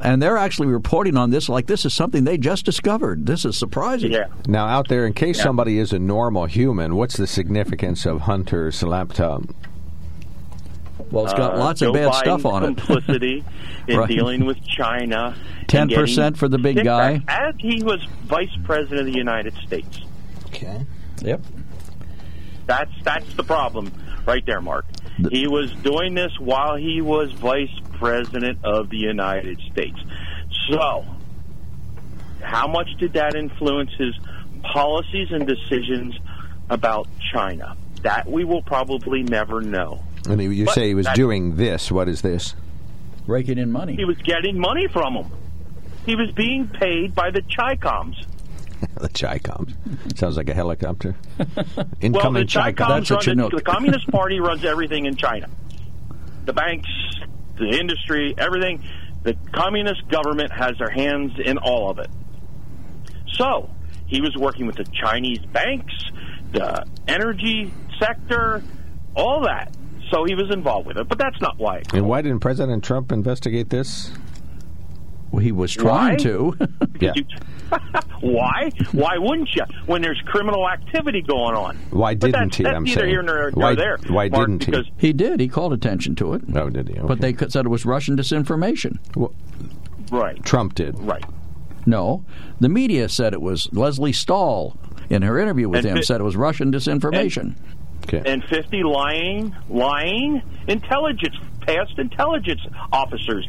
[0.00, 3.26] and they're actually reporting on this like this is something they just discovered.
[3.26, 4.10] This is surprising.
[4.12, 4.28] yeah.
[4.46, 5.42] now out there, in case Yeah.
[5.44, 9.42] somebody is a normal human, what's the significance of Hunter's laptop?
[11.10, 12.66] Well, it's got Uh, lots Joe of bad Biden's stuff on it.
[12.66, 13.44] Complicity
[13.88, 14.08] in Right.
[14.08, 15.34] dealing with China.
[15.68, 17.22] 10% for the big guy.
[17.28, 20.00] As he was vice president of the United States.
[20.48, 20.84] Okay.
[21.22, 21.42] Yep.
[22.66, 23.90] That's that's the problem
[24.26, 24.84] right there, Mark.
[25.30, 29.98] He was doing this while he was vice president of the United States.
[30.70, 31.04] So,
[32.42, 34.14] how much did that influence his
[34.62, 36.14] policies and decisions
[36.70, 37.76] about China?
[38.02, 40.04] That we will probably never know.
[40.30, 41.90] And you But say he was doing this.
[41.90, 42.54] What is this?
[43.26, 43.96] Raking in money.
[43.96, 45.30] He was getting money from them.
[46.06, 48.26] He was being paid by the Chicoms.
[48.94, 49.74] the Chicoms.
[50.18, 51.16] Sounds like a helicopter.
[51.56, 52.88] Well, Incoming the Chicoms Chicom.
[52.88, 53.48] That's what run you know.
[53.50, 55.48] the Communist Party runs everything in China.
[56.44, 56.88] The banks,
[57.58, 58.84] the industry, everything.
[59.22, 62.08] The communist government has their hands in all of it.
[63.32, 63.68] So
[64.06, 65.92] he was working with the Chinese banks,
[66.52, 68.62] the energy sector,
[69.14, 69.74] all that.
[70.10, 71.82] So he was involved with it, but that's not why.
[71.92, 74.10] And why didn't President Trump investigate this?
[75.30, 76.16] Well, he was trying Why?
[76.16, 76.54] to.
[77.00, 77.12] Yeah.
[78.20, 78.70] Why?
[78.92, 79.62] Why wouldn't you?
[79.86, 81.76] When there's criminal activity going on.
[81.90, 82.62] Why didn't that's, he?
[82.64, 83.10] That's I'm neither saying.
[83.10, 83.98] here nor, nor Why- there.
[84.08, 84.70] why Mark, didn't he?
[84.72, 85.38] because he did.
[85.38, 86.42] He called attention to it.
[86.56, 86.94] Oh, did he?
[86.94, 88.98] But they said it was Russian disinformation.
[89.14, 89.34] Well,
[90.10, 90.42] Right.
[90.44, 90.98] Trump did.
[90.98, 91.22] Right.
[91.86, 92.24] No,
[92.58, 94.76] the media said it was Lesley Stahl
[95.10, 97.54] in her interview with And him fi- said it was Russian disinformation.
[98.08, 98.22] Okay.
[98.24, 102.60] And 50 lying, lying intelligence, past intelligence
[102.92, 103.46] officers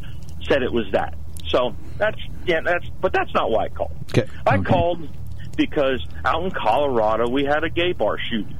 [0.47, 1.15] said it was that.
[1.47, 3.91] So that's, yeah, that's, but that's not why I called.
[4.11, 4.29] Okay.
[4.45, 4.63] I Okay.
[4.65, 5.07] called
[5.55, 8.55] because out in Colorado we had a gay bar shooting.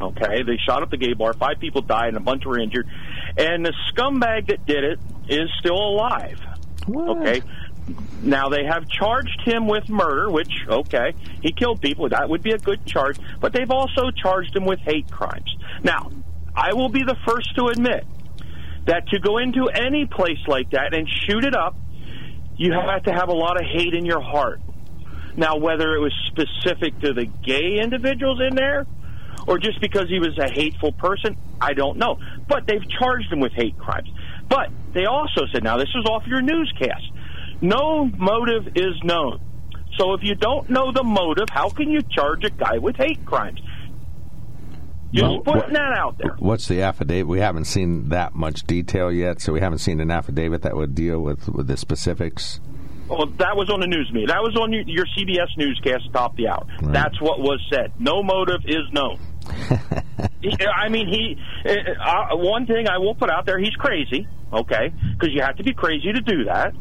[0.00, 1.32] Okay, they shot up the gay bar.
[1.32, 2.86] Five people died and a bunch were injured.
[3.38, 6.38] And the scumbag that did it is still alive.
[6.86, 7.18] What?
[7.18, 7.42] Okay.
[8.22, 12.08] Now they have charged him with murder, which okay, he killed people.
[12.08, 13.18] That would be a good charge.
[13.40, 15.54] But they've also charged him with hate crimes.
[15.82, 16.10] Now,
[16.54, 18.04] I will be the first to admit
[18.86, 21.76] that to go into any place like that and shoot it up,
[22.56, 24.60] you have to have a lot of hate in your heart.
[25.36, 28.86] Now, whether it was specific to the gay individuals in there
[29.46, 32.18] or just because he was a hateful person, I don't know.
[32.48, 34.08] But they've charged him with hate crimes.
[34.48, 37.04] But they also said, now this is off your newscast,
[37.60, 39.40] no motive is known.
[39.98, 43.24] So if you don't know the motive, how can you charge a guy with hate
[43.24, 43.60] crimes?
[45.12, 46.36] Just Well, putting what- that out there.
[46.38, 47.28] What's the affidavit?
[47.28, 50.94] We haven't seen that much detail yet, so we haven't seen an affidavit that would
[50.94, 52.60] deal with, with the specifics.
[53.08, 54.26] Well, that was on the news media.
[54.28, 56.66] That was on your, CBS newscast top of the hour.
[56.82, 56.92] Right.
[56.92, 57.92] That's what was said.
[58.00, 59.18] No motive is known.
[60.74, 61.38] I mean, he.
[61.64, 61.72] Uh,
[62.04, 64.26] uh, one thing I will put out there: he's crazy.
[64.52, 66.72] Okay, because you have to be crazy to do that.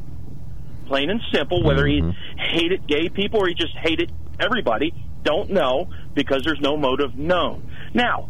[0.88, 1.64] Plain and simple.
[1.64, 2.38] Whether he mm-hmm.
[2.38, 7.70] hated gay people or he just hated everybody, don't know because there's no motive known.
[7.94, 8.30] Now,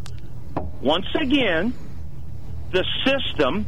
[0.80, 1.74] once again,
[2.72, 3.66] the system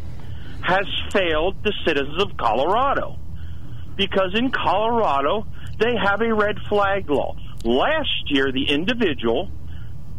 [0.63, 3.17] has failed the citizens of Colorado
[3.97, 5.47] because in Colorado
[5.79, 7.37] they have a red flag law.
[7.65, 9.51] Last year, the individual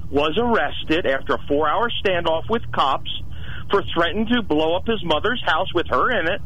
[0.09, 3.11] was arrested after a four hour standoff with cops
[3.69, 6.41] for threatening to blow up his mother's house with her in it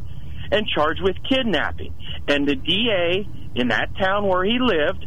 [0.54, 1.92] and charged with kidnapping.
[2.28, 5.04] And the DA in that town where he lived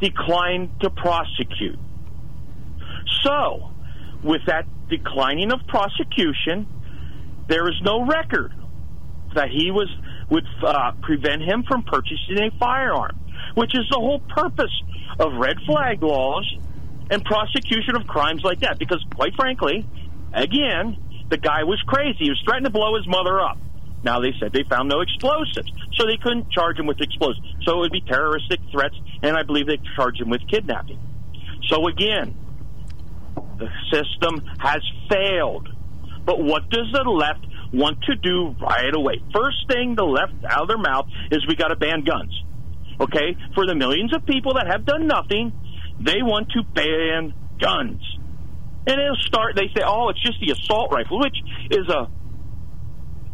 [0.00, 1.78] declined to prosecute.
[3.24, 3.72] So,
[4.22, 6.66] with that declining of prosecution,
[7.48, 8.54] there is no record
[9.34, 9.88] that he was
[10.30, 13.18] would uh, prevent him from purchasing a firearm,
[13.56, 14.70] which is the whole purpose
[15.18, 16.48] of red flag laws
[17.10, 18.78] and prosecution of crimes like that.
[18.78, 19.84] Because, quite frankly,
[20.32, 20.96] again,
[21.30, 22.18] the guy was crazy.
[22.20, 23.58] He was threatening to blow his mother up.
[24.02, 27.46] Now they said they found no explosives, so they couldn't charge him with explosives.
[27.64, 30.98] So it would be terroristic threats, and I believe they charged him with kidnapping.
[31.68, 32.36] So again,
[33.58, 34.80] the system has
[35.10, 35.68] failed.
[36.24, 39.22] But what does the left want to do right away?
[39.34, 42.32] First thing the left out of their mouth is we got to ban guns.
[43.00, 43.36] Okay?
[43.54, 45.52] For the millions of people that have done nothing,
[46.00, 48.00] they want to ban guns.
[48.86, 51.36] And it'll start, they say, oh, it's just the assault rifle, which
[51.70, 52.10] is a,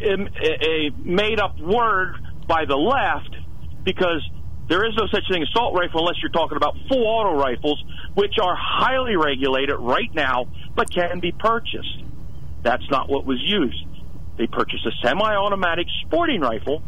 [0.01, 2.17] a, made up word
[2.47, 3.35] by the left
[3.83, 4.23] because
[4.69, 7.83] there is no such thing as assault rifle unless you're talking about full auto rifles,
[8.15, 12.03] which are highly regulated right now but can be purchased.
[12.63, 13.85] That's not what was used.
[14.37, 16.83] They purchased a semi-automatic sporting rifle,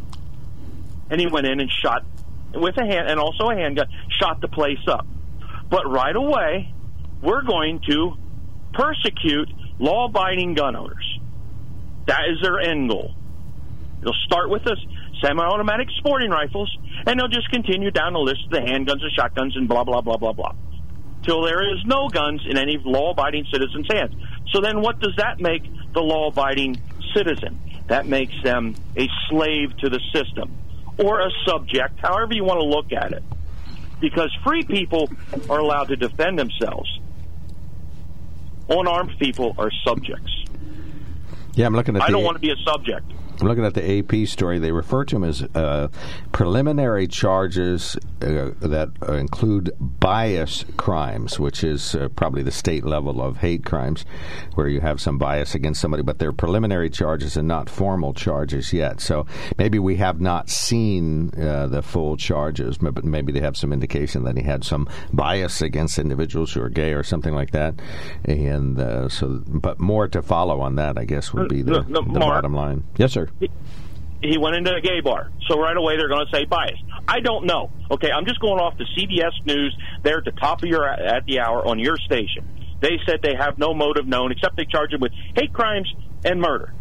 [1.09, 2.05] and he went in and shot
[2.53, 5.07] with a hand and also a handgun, shot the place up.
[5.71, 6.73] But right away,
[7.23, 8.15] we're going to
[8.75, 9.49] persecute
[9.79, 11.18] law-abiding gun owners.
[12.09, 13.15] That is their end goal.
[14.01, 14.77] They'll start with the
[15.23, 16.75] semi-automatic sporting rifles,
[17.07, 20.01] and they'll just continue down the list of the handguns and shotguns and blah blah
[20.01, 20.55] blah blah blah,
[21.23, 24.15] till there is no guns in any law-abiding citizen's hands.
[24.53, 26.81] So then, what does that make the law-abiding
[27.15, 27.61] citizen?
[27.89, 30.57] That makes them a slave to the system
[30.99, 33.23] or a subject, however you want to look at it.
[34.01, 35.11] Because free people
[35.51, 36.89] are allowed to defend themselves.
[38.71, 40.38] Unarmed people are subjects.
[41.59, 42.03] Yeah, I'm looking at.
[42.03, 43.13] I the, don't want to be a subject.
[43.41, 44.59] I'm looking at the AP story.
[44.59, 45.89] They refer to them as uh,
[46.33, 53.23] preliminary charges uh, that uh, include bias crimes, which is uh, probably the state level
[53.23, 54.05] of hate crimes,
[54.55, 58.73] where you have some bias against somebody, but they're preliminary charges and not formal charges
[58.73, 59.01] yet.
[59.01, 59.25] So
[59.57, 64.25] maybe we have not seen uh, the full charges, but maybe they have some indication
[64.25, 67.75] that he had some bias against individuals who are gay or something like that.
[68.25, 72.01] And uh, so, but more to follow on that, I guess, would be the, No,
[72.01, 72.83] no, the bottom line.
[72.97, 73.28] Yes, sir.
[74.23, 75.31] He went into a gay bar.
[75.49, 76.79] So right away they're going to say bias.
[77.07, 77.71] I don't know.
[77.91, 79.77] Okay, I'm just going off the CBS News.
[80.03, 82.47] They're at the top of your at the hour on your station.
[82.81, 85.93] They said they have no motive known except they charge him with hate crimes
[86.25, 86.73] and murder.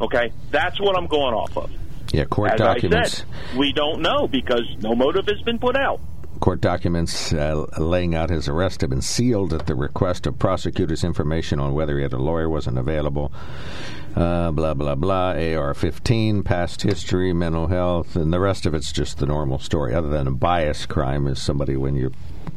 [0.00, 1.70] Okay, that's what I'm going off of.
[2.12, 3.18] Yeah, court As documents.
[3.18, 6.00] Said, we don't know because no motive has been put out.
[6.40, 11.02] Court documents uh, laying out his arrest have been sealed at the request of prosecutors.
[11.02, 13.32] Information on whether he had a lawyer wasn't available.
[14.16, 15.32] Uh, blah blah blah.
[15.32, 19.94] AR-15, past history, mental health, and the rest of it's just the normal story.
[19.94, 22.12] Other than a bias crime is somebody when you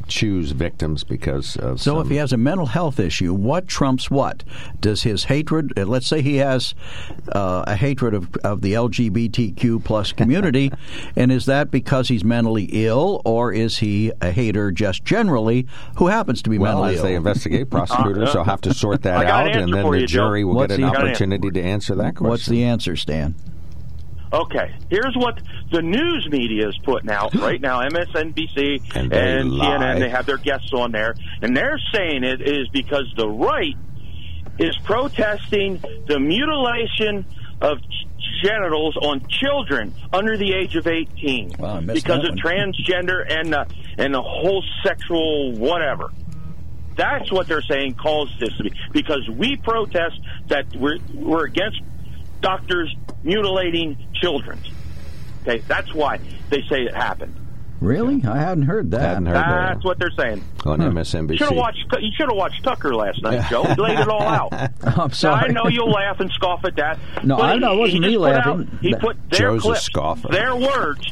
[0.07, 1.79] choose victims because of.
[1.81, 4.43] So some- if he has a mental health issue, what trumps what?
[4.81, 5.77] Does his hatred?
[5.77, 6.73] uh, Let's say he has
[7.33, 10.71] uh, a hatred of, of the LGBTQ plus community,
[11.15, 15.67] and is that because he's mentally ill, or is he a hater just generally
[15.97, 17.05] who happens to be well, mentally as ill?
[17.05, 19.99] they investigate, prosecutors will have to sort that I got an out, and then the
[19.99, 20.27] you, Joe.
[20.27, 22.29] jury will What's get an the- Got an opportunity to answer that question.
[22.29, 23.35] What's the answer, Stan?
[24.31, 25.39] Okay, here's what
[25.71, 27.81] the news media is putting out right now.
[27.81, 29.51] MSNBC And and.
[29.51, 33.75] CNN, they have their guests on there, and they're saying it is because the right
[34.59, 37.25] is protesting the mutilation
[37.61, 37.79] of
[38.43, 42.37] genitals on children under the age of 18 Wow, because of one.
[42.37, 43.65] transgender and uh,
[43.97, 46.11] and the whole sexual whatever.
[46.95, 50.19] That's what they're saying caused this to be because we protest
[50.49, 51.81] that we're we're against
[52.41, 54.59] doctors mutilating children.
[55.43, 56.19] Okay, that's why
[56.49, 57.35] they say it happened.
[57.81, 58.21] Really?
[58.27, 58.99] I hadn't heard that.
[59.01, 59.73] Hadn't heard that.
[59.75, 60.43] That's what they're saying.
[60.65, 61.37] on MSNBC.
[61.37, 61.85] Should have watched.
[62.01, 63.63] You should have watched Tucker last night, Joe.
[63.63, 64.51] He laid it all out.
[64.83, 65.45] I'm Now, sorry.
[65.49, 66.99] I know you'll laugh and scoff at that.
[67.23, 68.69] No, I know, it wasn't he me laughing.
[68.73, 70.27] out- he put their Joe's a clips, scoffer.
[70.27, 71.07] their words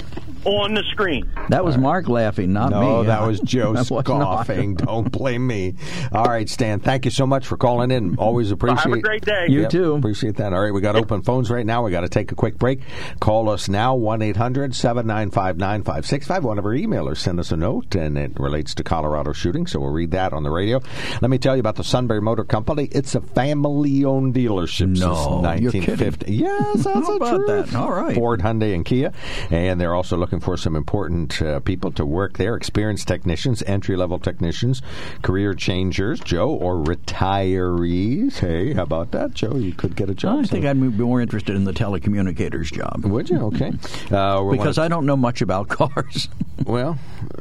[0.45, 1.29] on the screen.
[1.49, 2.79] That was Mark laughing, not me.
[2.79, 4.75] No, that was Joe That was scoffing.
[4.75, 5.75] Don't blame me.
[6.11, 6.79] All right, Stan.
[6.79, 8.15] Thank you so much for calling in.
[8.17, 8.79] Always appreciate.
[8.83, 9.45] Have a great day.
[9.49, 9.95] You Yep, too.
[9.95, 10.53] Appreciate that.
[10.53, 11.83] All right, we got open phones right now.
[11.83, 12.81] We got to take a quick break.
[13.19, 16.43] Call us now, 1 800 795 9565.
[16.43, 19.79] One of our emailers send us a note, and it relates to Colorado shooting, so
[19.79, 20.81] we'll read that on the radio.
[21.21, 22.87] Let me tell you about the Sunbury Motor Company.
[22.91, 26.33] It's a family owned dealership No, since you're 1950.
[26.33, 27.71] Yes, that's How the about truth.
[27.71, 27.75] that?
[27.77, 28.15] All right.
[28.15, 29.11] Ford, Hyundai, and Kia.
[29.49, 33.95] And they're also looking for some important uh, people to work there experienced technicians, entry
[33.95, 34.81] level technicians,
[35.21, 38.39] career changers, Joe, or retirees.
[38.39, 39.55] Hey, how about that, Joe?
[39.55, 40.39] You could get a job.
[40.39, 43.05] I think I'd be more interested in the telecommunicators job.
[43.05, 43.39] Would you?
[43.47, 43.71] Okay.
[44.11, 46.29] Uh, Because I don't know much about cars.
[46.65, 46.97] well,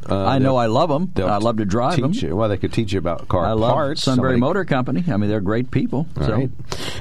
[0.09, 1.13] uh, I know I love them.
[1.25, 2.13] I love to drive them.
[2.13, 2.35] You.
[2.35, 4.03] Well, they could teach you about car I love parts.
[4.03, 5.05] Sunbury Somebody- Motor Company.
[5.09, 6.07] I mean, they're great people.
[6.19, 6.51] All so right.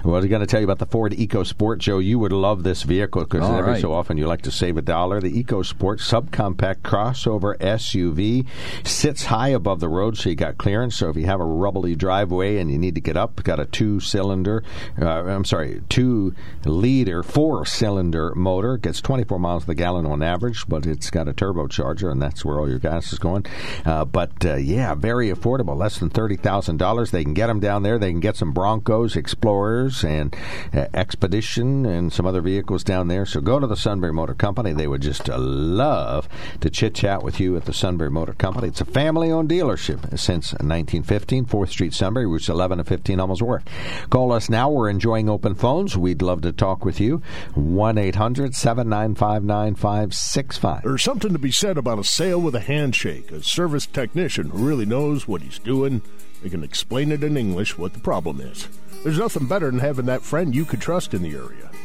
[0.04, 2.00] Well, we're going to tell you about the Ford EcoSport, Joe.
[2.00, 3.82] You would love this vehicle because every right.
[3.82, 5.20] so often you like to save a dollar.
[5.20, 8.46] The EcoSport subcompact crossover SUV
[8.84, 10.96] sits high above the road, so you got clearance.
[10.96, 13.66] So if you have a rubbly driveway and you need to get up, got a
[13.66, 14.64] two-cylinder.
[15.02, 18.78] Uh, I'm sorry, two-liter, four-cylinder motor.
[18.78, 22.60] Gets 24 miles the gallon on average, but it's got a turbocharger, and that's where
[22.60, 23.46] all your gas is going.
[23.86, 27.12] Uh, but uh, yeah, very affordable, less than thirty thousand dollars.
[27.12, 27.98] They can get them down there.
[27.98, 30.36] They can get some Broncos, Explorers, and
[30.74, 33.26] uh, Expedition, and some other vehicles down there.
[33.26, 34.74] So go to the Sunbury Motor Company.
[34.74, 36.30] They would just uh, love
[36.62, 38.68] to chit chat with you at the Sunbury Motor Company.
[38.68, 43.64] It's a family-owned dealership since 1915, 4th Street, Sunbury, routes 11 and 15, almost work.
[44.10, 44.70] Call us now.
[44.70, 45.98] We're enjoying open phones.
[45.98, 47.22] We'd love to talk with you.
[47.54, 53.32] One 800 795 9565 There's something to be said about a sale with a handshake.
[53.32, 56.02] A service technician who really knows what he's doing.
[56.42, 58.68] They can explain it in English what the problem is.
[59.04, 61.70] There's nothing better than having that friend you could trust in the area.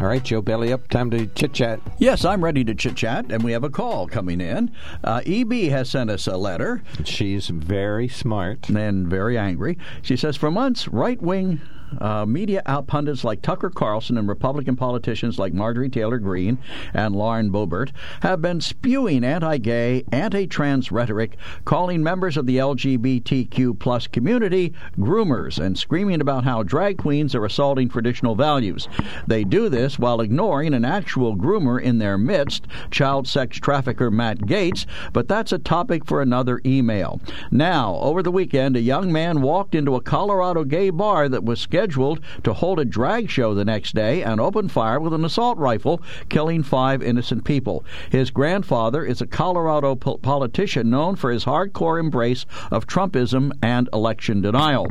[0.00, 0.86] All right, Joe Belly up.
[0.88, 1.80] Time to chit chat.
[1.98, 4.70] Yes, I'm ready to chit chat, and we have a call coming in.
[5.02, 8.68] Uh, EB has sent us a letter She's very smart.
[8.68, 9.76] and very angry.
[10.02, 11.60] She says, For months, right wing
[12.00, 16.58] uh, media out pundits like Tucker Carlson and Republican politicians like Marjorie Taylor Greene
[16.92, 24.06] and Lauren Boebert have been spewing anti-gay, anti-trans rhetoric, calling members of the LGBTQ plus
[24.06, 28.88] community groomers and screaming about how drag queens are assaulting traditional values.
[29.26, 34.40] They do this while ignoring an actual groomer in their midst, child sex trafficker Matt
[34.40, 37.20] Gaetz, but that's a topic for another email.
[37.50, 41.60] Now, over the weekend, a young man walked into a Colorado gay bar that was
[41.60, 45.58] scheduled to hold a drag show the next day and opened fire with an assault
[45.58, 47.84] rifle, killing five innocent people.
[48.10, 53.88] His grandfather is a Colorado po- politician known for his hardcore embrace of Trumpism and
[53.92, 54.90] election denial.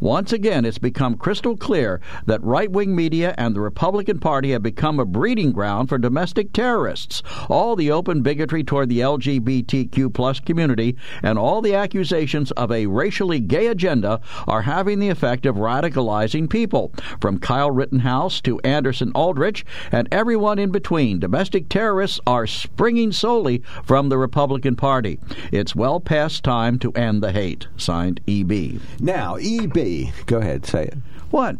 [0.00, 4.62] Once again, it's become crystal clear that right wing media and the Republican Party have
[4.62, 7.22] become a breeding ground for domestic terrorists.
[7.48, 12.86] All the open bigotry toward the LGBTQ plus community and all the accusations of a
[12.86, 16.92] racially gay agenda are having the effect of radicalizing people.
[17.20, 23.62] From Kyle Rittenhouse to Anderson Aldrich and everyone in between, domestic terrorists are springing solely
[23.84, 25.18] from the Republican Party.
[25.50, 27.66] It's well past time to end the hate.
[27.76, 28.80] Signed, EB.
[29.00, 30.12] Now, EB.
[30.26, 30.98] Go ahead, say it.
[31.30, 31.56] What?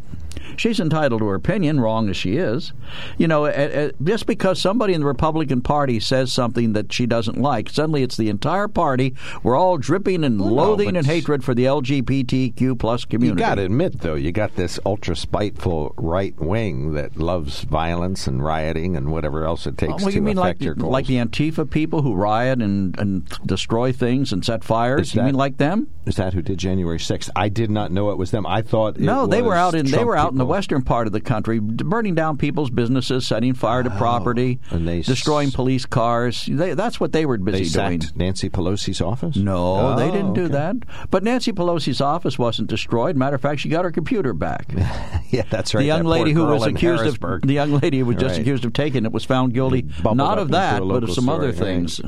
[0.57, 2.73] She's entitled to her opinion, wrong as she is.
[3.19, 7.07] You know, uh, uh, just because somebody in the Republican Party says something that she
[7.07, 9.15] doesn't like, suddenly it's the entire party.
[9.43, 13.41] We're all dripping in Well, loathing but and hatred for the LGBTQ plus community.
[13.43, 18.27] You got to admit, though, you got this ultra spiteful right wing that loves violence
[18.27, 20.75] and rioting and whatever else it takes Oh, well, to you mean affect like your
[20.75, 20.93] goals.
[20.93, 25.09] like the Antifa people who riot and, and destroy things and set fires?
[25.09, 25.89] Is You that- mean like them?
[26.07, 27.29] Is that who did January 6th?
[27.37, 28.47] I did not know it was them.
[28.47, 30.83] I thought it No, they were out in they were out out in the western
[30.83, 35.55] part of the country, burning down people's businesses, setting fire to property, they destroying s-
[35.57, 36.47] police cars.
[36.49, 38.03] They, that's what they were busy They doing.
[38.15, 39.35] Nancy Pelosi's office.
[39.37, 40.53] No, they Oh, didn't do okay.
[40.53, 40.77] that.
[41.11, 43.17] But Nancy Pelosi's office wasn't destroyed.
[43.17, 44.73] Matter of fact, she got her computer back.
[45.31, 45.83] Yeah, that's right.
[45.83, 48.41] The young lady who was accused of the young lady who was just Right.
[48.41, 51.83] accused of taking it was found guilty not of that, but of some other story,
[51.83, 51.91] right.
[51.91, 52.01] things.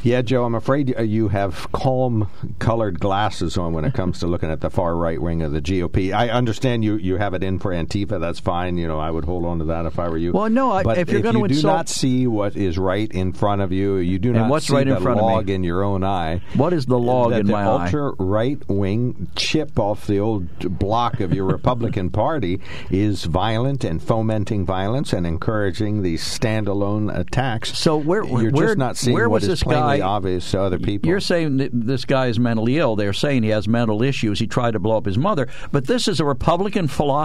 [0.02, 2.28] Yeah, Joe, I'm afraid uh, you have calm
[2.58, 5.62] colored glasses on when it comes to looking at the far right wing of the
[5.62, 6.12] GOP.
[6.12, 8.20] I understand you, you have it in for Antifa.
[8.20, 8.76] That's fine.
[8.76, 10.32] You know, I would hold on to that if I were you.
[10.32, 13.10] Well, no, I- but if you're gonna you do insult- not see what is right
[13.10, 15.32] in front of you, you do not what's see right in the front of me?
[15.32, 16.40] log in your own eye.
[16.54, 17.84] What is the log that in the my eye?
[17.84, 20.48] ultra right wing chip off the old
[20.78, 22.60] block of your Republican Party
[22.90, 27.76] is violent and fomenting violence and encouraging these standalone attacks.
[27.78, 30.78] So where- you're where- just not seeing where was is this guy- obvious to other
[30.78, 31.08] people.
[31.08, 32.96] You're saying this guy is mentally ill.
[32.96, 34.38] They're saying he has mental issues.
[34.38, 35.48] He tried to blow up his mother.
[35.72, 37.15] But this is a Republican philosophy.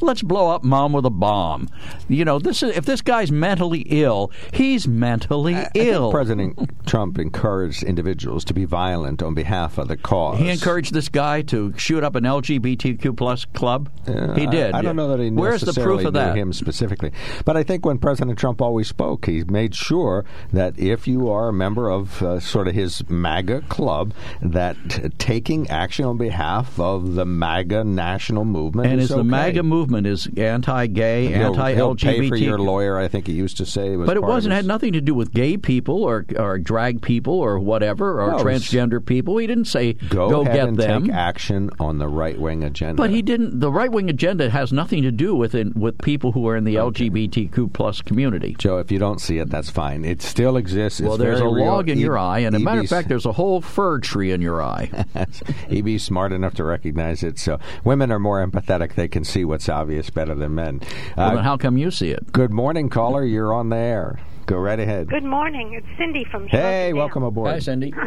[0.00, 1.68] Let's blow up mom with a bomb.
[2.08, 6.10] You know, this is if this guy's mentally ill, he's mentally I ill.
[6.10, 10.38] President Trump encouraged individuals to be violent on behalf of the cause.
[10.38, 13.90] he encouraged this guy to shoot up an LGBTQ plus club.
[14.06, 14.74] Uh, he did.
[14.74, 16.36] I, I don't know that he Where's the necessarily proof of knew that?
[16.36, 17.12] him specifically,
[17.44, 21.48] but I think when President Trump always spoke, he made sure that if you are
[21.48, 24.12] a member of uh, sort of his MAGA club,
[24.42, 24.76] that
[25.18, 29.52] taking action on behalf of the MAGA national movement And is is the okay.
[29.52, 32.98] MAGA movement is anti-gay, He'll- he'll pay for your lawyer.
[32.98, 35.32] I think he used to say, was But it wasn't had nothing to do with
[35.32, 39.38] gay people or or drag people or whatever or No, transgender people.
[39.38, 41.02] He didn't say Go, ahead get and them.
[41.04, 42.94] take action on the right wing agenda.
[42.94, 43.60] But he didn't.
[43.60, 46.64] The right wing agenda has nothing to do with it, with people who are in
[46.64, 48.54] the LGBTQ plus community.
[48.58, 50.04] Joe, if you don't see it, that's fine.
[50.04, 51.00] It still exists.
[51.00, 51.66] It's well, there's a real.
[51.66, 54.32] log in E- your eye, and a matter of fact, there's a whole fir tree
[54.32, 54.90] in your eye.
[55.70, 57.38] EB's smart enough to recognize it.
[57.38, 58.94] So women are more empathetic.
[58.94, 60.80] They can see what's obvious better than men.
[61.16, 62.32] well, Uh, then how come you see it?
[62.32, 63.24] good morning, caller.
[63.24, 64.18] You're on the air.
[64.46, 65.08] Go right ahead.
[65.08, 65.72] Good morning.
[65.74, 66.96] It's Cindy from Hey, Charlottetown.
[66.98, 67.50] welcome aboard.
[67.52, 67.94] Hi, Cindy.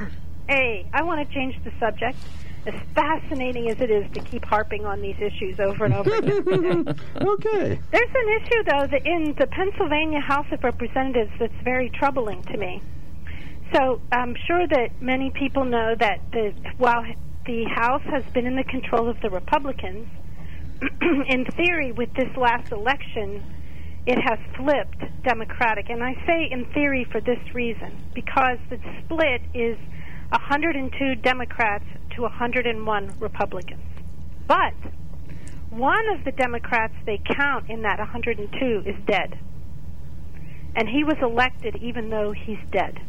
[0.50, 2.18] Hey, I want to change the subject.
[2.66, 6.88] As fascinating as it is to keep harping on these issues over and over again.
[7.22, 7.80] Okay.
[7.92, 12.56] There's an issue, though, that in the Pennsylvania House of Representatives that's very troubling to
[12.58, 12.82] me.
[13.74, 17.04] So I'm sure that many people know that the, while
[17.46, 20.08] the House has been in the control of the Republicans,
[21.30, 23.44] in theory, with this last election,
[24.06, 25.90] it has flipped Democratic.
[25.90, 29.78] And I say in theory for this reason because the split is
[30.30, 33.84] 102 Democrats to 101 Republicans.
[34.48, 34.74] But
[35.70, 39.38] one of the Democrats they count in that 102 is dead.
[40.76, 43.00] And he was elected even though he's dead.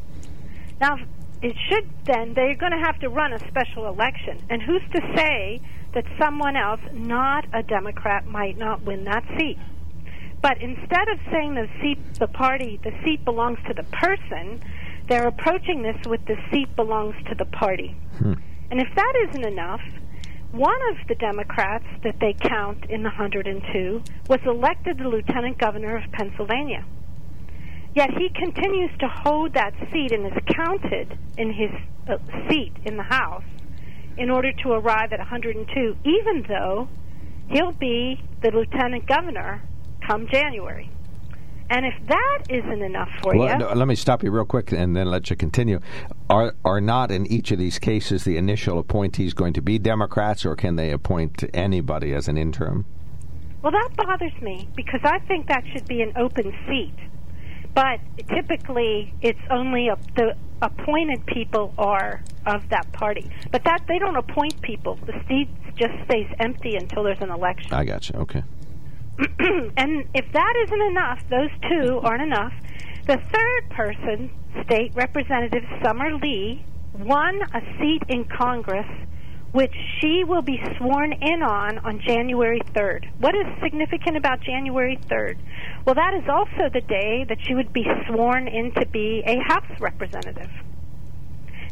[0.80, 0.96] Now,
[1.42, 4.42] it should then, they're going to have to run a special election.
[4.50, 5.60] And who's to say
[5.98, 9.58] that someone else, not a Democrat, might not win that seat?
[10.40, 14.62] But instead of saying the seat, the party, the seat belongs to the person,
[15.08, 17.96] they're approaching this with the seat belongs to the party.
[18.70, 19.80] And if that isn't enough,
[20.52, 25.96] one of the Democrats that they count in the 102 was elected the lieutenant governor
[25.96, 26.84] of Pennsylvania.
[27.96, 31.72] Yet he continues to hold that seat and is counted in his
[32.06, 32.18] uh,
[32.48, 33.42] seat in the House
[34.18, 36.88] in order to arrive at 102, even though
[37.50, 39.62] he'll be the lieutenant governor
[40.06, 40.90] come January.
[41.70, 44.72] And if that isn't enough for Well, you, no, let me stop you real quick
[44.72, 45.80] and then let you continue.
[46.30, 50.46] Are are not in each of these cases the initial appointees going to be Democrats,
[50.46, 52.86] or can they appoint anybody as an interim?
[53.62, 56.94] Well, that bothers me because I think that should be an open seat.
[57.78, 63.30] But typically, it's only a, the appointed people are of that party.
[63.52, 64.98] But that they don't appoint people.
[65.06, 67.72] The seat just stays empty until there's an election.
[67.72, 68.18] I got you.
[68.18, 68.42] Okay.
[69.76, 72.52] and if that isn't enough, those two aren't enough.
[73.06, 74.30] The third person,
[74.64, 76.64] State Representative Summer Lee,
[76.98, 78.88] won a seat in Congress,
[79.58, 83.10] which she will be sworn in on on January 3rd.
[83.18, 85.36] What is significant about January 3rd?
[85.84, 89.36] Well, that is also the day that she would be sworn in to be a
[89.52, 90.48] House representative.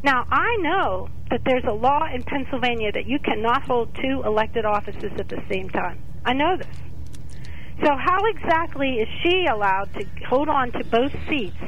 [0.03, 4.65] Now, I know that there's a law in Pennsylvania that you cannot hold two elected
[4.65, 6.03] offices at the same time.
[6.25, 6.67] I know this.
[7.85, 11.63] So, how exactly is she allowed to hold on to both seats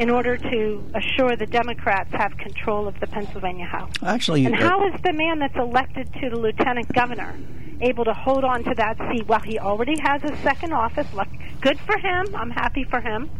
[0.00, 3.92] in order to assure the Democrats have control of the Pennsylvania House?
[4.02, 7.38] Actually, And uh, how is the man that's elected to the lieutenant governor
[7.82, 11.06] able to hold on to that seat while he already has a second office?
[11.12, 11.28] Look,
[11.60, 12.34] good for him.
[12.34, 13.30] I'm happy for him.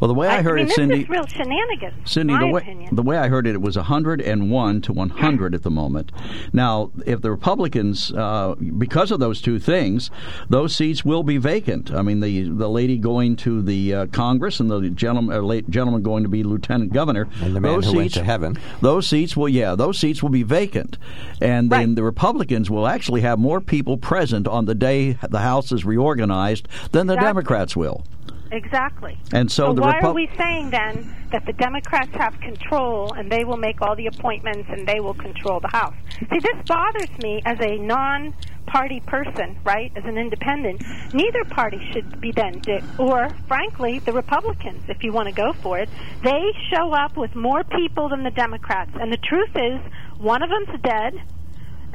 [0.00, 2.10] Well, the way I, heard mean, it, this Cindy, is real shenanigans.
[2.10, 2.94] Cindy, my the way opinion.
[2.94, 6.12] the way I heard it, it was 101 to 100 at the moment.
[6.52, 10.10] Now, if the Republicans, uh, because of those two things,
[10.48, 11.92] those seats will be vacant.
[11.92, 15.68] I mean, the the lady going to the uh, Congress and the gentleman, uh, late
[15.70, 18.58] gentleman going to be lieutenant governor, And the man those who seats, went to heaven.
[18.80, 20.98] Those seats will, yeah, those seats will be vacant,
[21.40, 25.72] and then the Republicans will actually have more people present on the day the House
[25.72, 27.28] is reorganized than the Exactly.
[27.28, 28.04] Democrats will.
[28.50, 29.18] Exactly.
[29.32, 33.30] And so the why Repu- are we saying then that the Democrats have control and
[33.30, 35.94] they will make all the appointments and they will control the House?
[36.20, 39.92] See, this bothers me as a non-party person, right?
[39.96, 40.82] As an independent,
[41.12, 42.62] neither party should be then,
[42.98, 45.88] or frankly, the Republicans, if you want to go for it,
[46.22, 48.92] they show up with more people than the Democrats.
[48.94, 49.80] And the truth is,
[50.18, 51.14] one of them's dead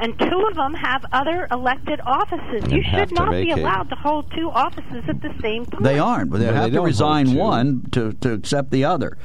[0.01, 2.63] and two of them have other elected offices.
[2.63, 5.83] And you should to not be allowed to hold two offices at the same time.
[5.83, 6.31] They aren't.
[6.31, 9.17] They No, they have to resign one to, to accept the other.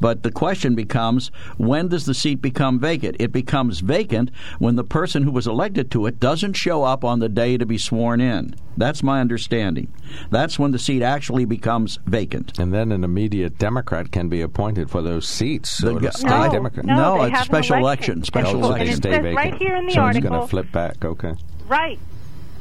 [0.00, 3.16] But the question becomes when does the seat become vacant?
[3.20, 7.18] It becomes vacant when the person who was elected to it doesn't show up on
[7.18, 8.54] the day to be sworn in.
[8.76, 9.92] That's my understanding.
[10.30, 12.58] That's when the seat actually becomes vacant.
[12.58, 15.70] And then an immediate Democrat can be appointed for those seats.
[15.70, 16.86] So The it'll stay No, Democrat.
[16.86, 18.18] no, No, it's a special election.
[18.18, 19.36] election, special Oh, so they And it stay says vacant.
[19.36, 21.04] right here in the so article, it's going to flip back.
[21.04, 21.34] Okay.
[21.68, 21.98] right?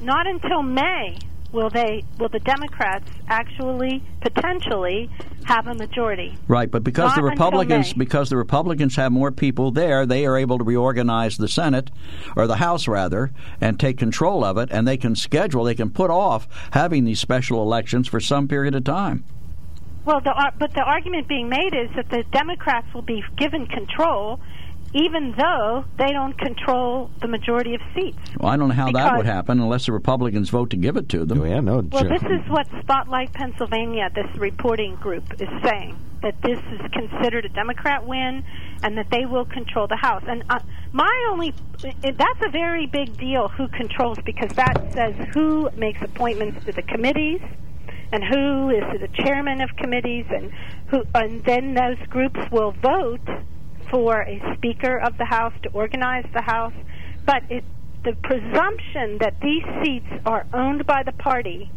[0.01, 1.17] Not until May
[1.51, 5.09] will they will the Democrats actually potentially
[5.43, 6.35] have a majority.
[6.47, 10.37] Right, but because Not the Republicans because the Republicans have more people there, they are
[10.37, 11.91] able to reorganize the Senate
[12.35, 15.89] or the House rather and take control of it and they can schedule, they can
[15.89, 19.23] put off having these special elections for some period of time.
[20.03, 23.67] Well, the, ar- but the argument being made is that the Democrats will be given
[23.67, 24.39] control,
[24.93, 28.17] even though they don't control the majority of seats.
[28.37, 31.07] Well, I don't know how that would happen unless the Republicans vote to give it
[31.09, 31.41] to them.
[31.41, 31.75] Oh, yeah, no.
[31.75, 32.09] Well, Joe.
[32.09, 37.49] this is what Spotlight Pennsylvania, this reporting group, is saying that this is considered a
[37.49, 38.43] Democrat win,
[38.83, 40.23] and that they will control the House.
[40.27, 40.59] And uh,
[40.91, 46.63] my only that's a very big deal who controls because that says who makes appointments
[46.65, 47.41] to the committees
[48.11, 50.51] and who is the chairman of committees and
[50.87, 53.27] who and then those groups will vote
[53.91, 56.73] for a speaker of the house to organize the house
[57.25, 57.63] but it
[58.03, 61.69] the presumption that these seats are owned by the party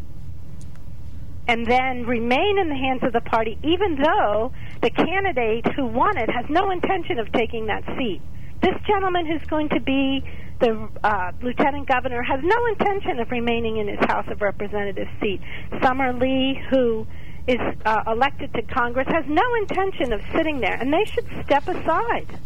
[1.47, 4.51] and then remain in the hands of the party even though
[4.81, 8.23] the candidate who won it has no intention of taking that seat
[8.63, 10.25] this gentleman who's going to be
[10.61, 15.41] the uh, lieutenant governor has no intention of remaining in his House of Representatives seat.
[15.83, 17.07] Summer Lee, who
[17.47, 21.67] is uh, elected to Congress, has no intention of sitting there, and they should step
[21.69, 22.39] aside.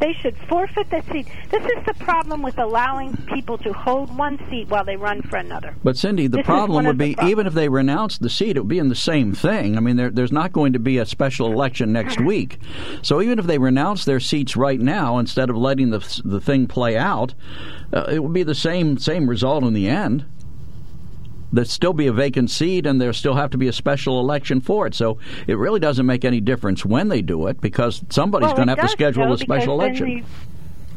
[0.00, 1.26] They should forfeit that seat.
[1.50, 5.36] This is the problem with allowing people to hold one seat while they run for
[5.36, 5.74] another.
[5.82, 8.68] But Cindy, the This problem would be even if they renounced the seat, it would
[8.68, 9.76] be in the same thing.
[9.76, 12.60] I mean, there, there's not going to be a special election next week.
[13.02, 16.68] So even if they renounce their seats right now instead of letting the the thing
[16.68, 17.34] play out,
[17.92, 20.24] uh, it would be the same same result in the end.
[21.58, 24.60] There'd still be a vacant seat, and there still have to be a special election
[24.60, 24.94] for it.
[24.94, 28.68] So it really doesn't make any difference when they do it because somebody's Well, going
[28.68, 30.24] to have to schedule though, a special because then election.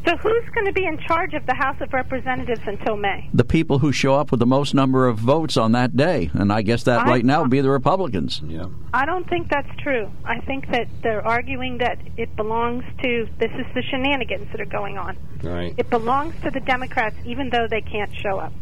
[0.03, 3.28] the- so who's going to be in charge of the House of Representatives until May?
[3.34, 6.30] the people who show up with the most number of votes on that day.
[6.34, 8.39] And I guess that I- right now would be the Republicans.
[8.47, 8.66] yeah.
[8.93, 10.12] I don't think that's true.
[10.24, 14.66] I think that they're arguing that it belongs to this is the shenanigans that are
[14.66, 15.18] going on.
[15.41, 15.74] Right.
[15.78, 18.53] It belongs to the Democrats, even though they can't show up.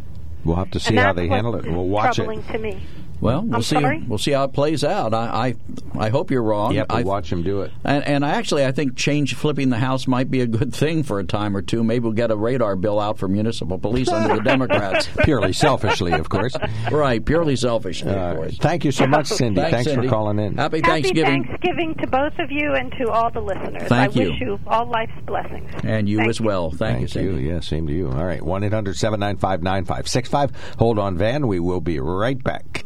[0.43, 1.65] We'll have to see how they handle it.
[1.65, 2.25] We'll watch it.
[2.25, 2.81] to me.
[3.21, 3.75] Well, we'll I'm see.
[3.75, 4.03] sorry?
[4.07, 5.13] We'll see how it plays out.
[5.13, 5.55] I,
[5.97, 6.73] I, I hope you're wrong.
[6.73, 7.71] Yep, we'll I, watch him do it.
[7.83, 11.03] And, and I actually, I think change flipping the House might be a good thing
[11.03, 11.83] for a time or two.
[11.83, 15.09] Maybe we'll get a radar bill out for municipal police under the Democrats.
[15.23, 16.53] Purely selfishly, of course.
[16.91, 18.57] right, purely selfish, of Uh, course.
[18.59, 19.61] thank you so much, Cindy.
[19.61, 20.07] Thanks, Thanks, Cindy.
[20.07, 20.57] for calling in.
[20.57, 21.43] Happy Happy Thanksgiving.
[21.43, 23.83] Thanksgiving to both of you and to all the listeners.
[23.89, 24.29] Thank I you.
[24.31, 25.69] wish you all life's blessings.
[25.83, 26.71] And you Thank as well.
[26.71, 27.31] Thank, you, Thank you.
[27.33, 27.49] Cindy.
[27.49, 28.07] Yeah, same to you.
[28.09, 28.41] All right.
[28.41, 30.75] 1 800 795 9565.
[30.79, 31.47] Hold on, Van.
[31.47, 32.85] We will be right back.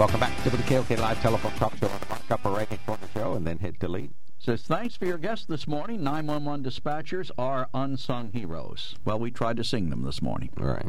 [0.00, 2.80] Welcome back to the KOK Live Telephone Talk Show on the Mark Upper Right Hand
[2.86, 4.10] Corner Show, and then hit delete.
[4.38, 6.02] Says, thanks for your guest this morning.
[6.02, 8.94] 911 dispatchers are unsung heroes.
[9.04, 10.48] Well, we tried to sing them this morning.
[10.58, 10.86] All right.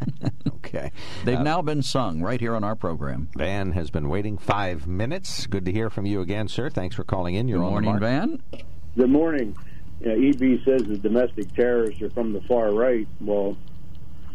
[0.48, 0.92] okay.
[1.26, 3.28] They've uh, now been sung right here on our program.
[3.36, 5.46] Van has been waiting five minutes.
[5.46, 6.70] Good to hear from you again, sir.
[6.70, 7.48] Thanks for calling in.
[7.48, 8.42] You're Good morning, Van.
[8.96, 9.54] Good morning.
[10.00, 13.06] You know, EB says the domestic terrorists are from the far right.
[13.20, 13.58] Well,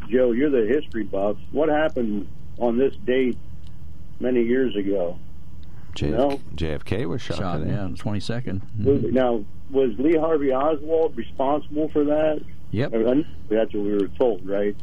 [0.07, 1.37] Joe, you're the history buff.
[1.51, 2.27] What happened
[2.59, 3.35] on this date
[4.19, 5.17] many years ago.
[5.95, 6.41] JF- no?
[6.55, 7.71] JFK was shot, shot today.
[7.71, 8.61] Yeah, twenty second.
[8.79, 9.13] Mm-hmm.
[9.13, 12.41] Now, was Lee Harvey Oswald responsible for that?
[12.71, 12.91] Yep.
[13.49, 14.75] That's what we were told, right?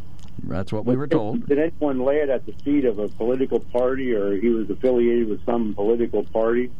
[0.43, 1.47] That's what we were told.
[1.47, 5.29] Did anyone lay it at the feet of a political party, or he was affiliated
[5.29, 6.71] with some political party?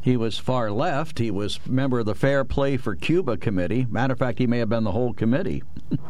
[0.00, 1.18] He was far left.
[1.18, 3.86] He was member of the Fair Play for Cuba committee.
[3.88, 5.62] Matter of fact, he may have been the whole committee.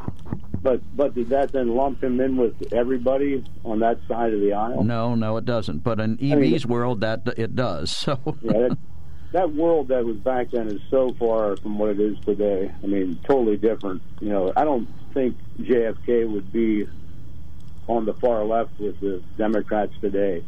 [0.65, 4.55] but but did that then lump him in with everybody on that side of the
[4.55, 4.83] aisle?
[4.83, 5.85] No, no, it doesn't.
[5.85, 7.95] But in EB's I mean, world, that it does.
[8.05, 8.79] So yeah, that,
[9.33, 12.73] that world that was back then is so far from what it is today.
[12.83, 14.03] I mean, totally different.
[14.21, 16.87] You know, I don't think JFK would be
[17.87, 20.43] on the far left with the Democrats today.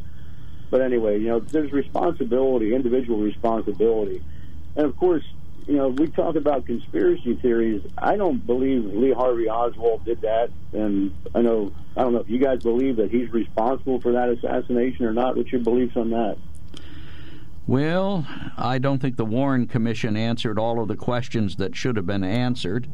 [0.71, 4.23] But anyway, you know, there's responsibility, individual responsibility.
[4.75, 5.23] And of course,
[5.67, 7.81] you know, we talk about conspiracy theories.
[7.97, 10.49] I don't believe Lee Harvey Oswald did that.
[10.71, 14.29] And I know, I don't know if you guys believe that he's responsible for that
[14.29, 15.35] assassination or not.
[15.35, 16.37] What's your beliefs on that?
[17.67, 22.05] Well, I don't think the Warren Commission answered all of the questions that should have
[22.05, 22.87] been answered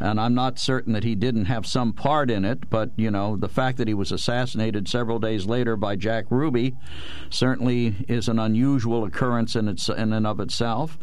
[0.00, 3.36] and I'm not certain that he didn't have some part in it, but you know,
[3.36, 6.76] the fact that he was assassinated several days later by Jack Ruby
[7.30, 10.98] certainly is an unusual occurrence in its in and of itself.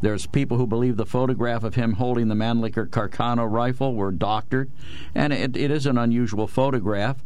[0.00, 4.70] There's people who believe the photograph of him holding the Mannlicher Carcano rifle were doctored,
[5.14, 7.22] and it, it is an unusual photograph.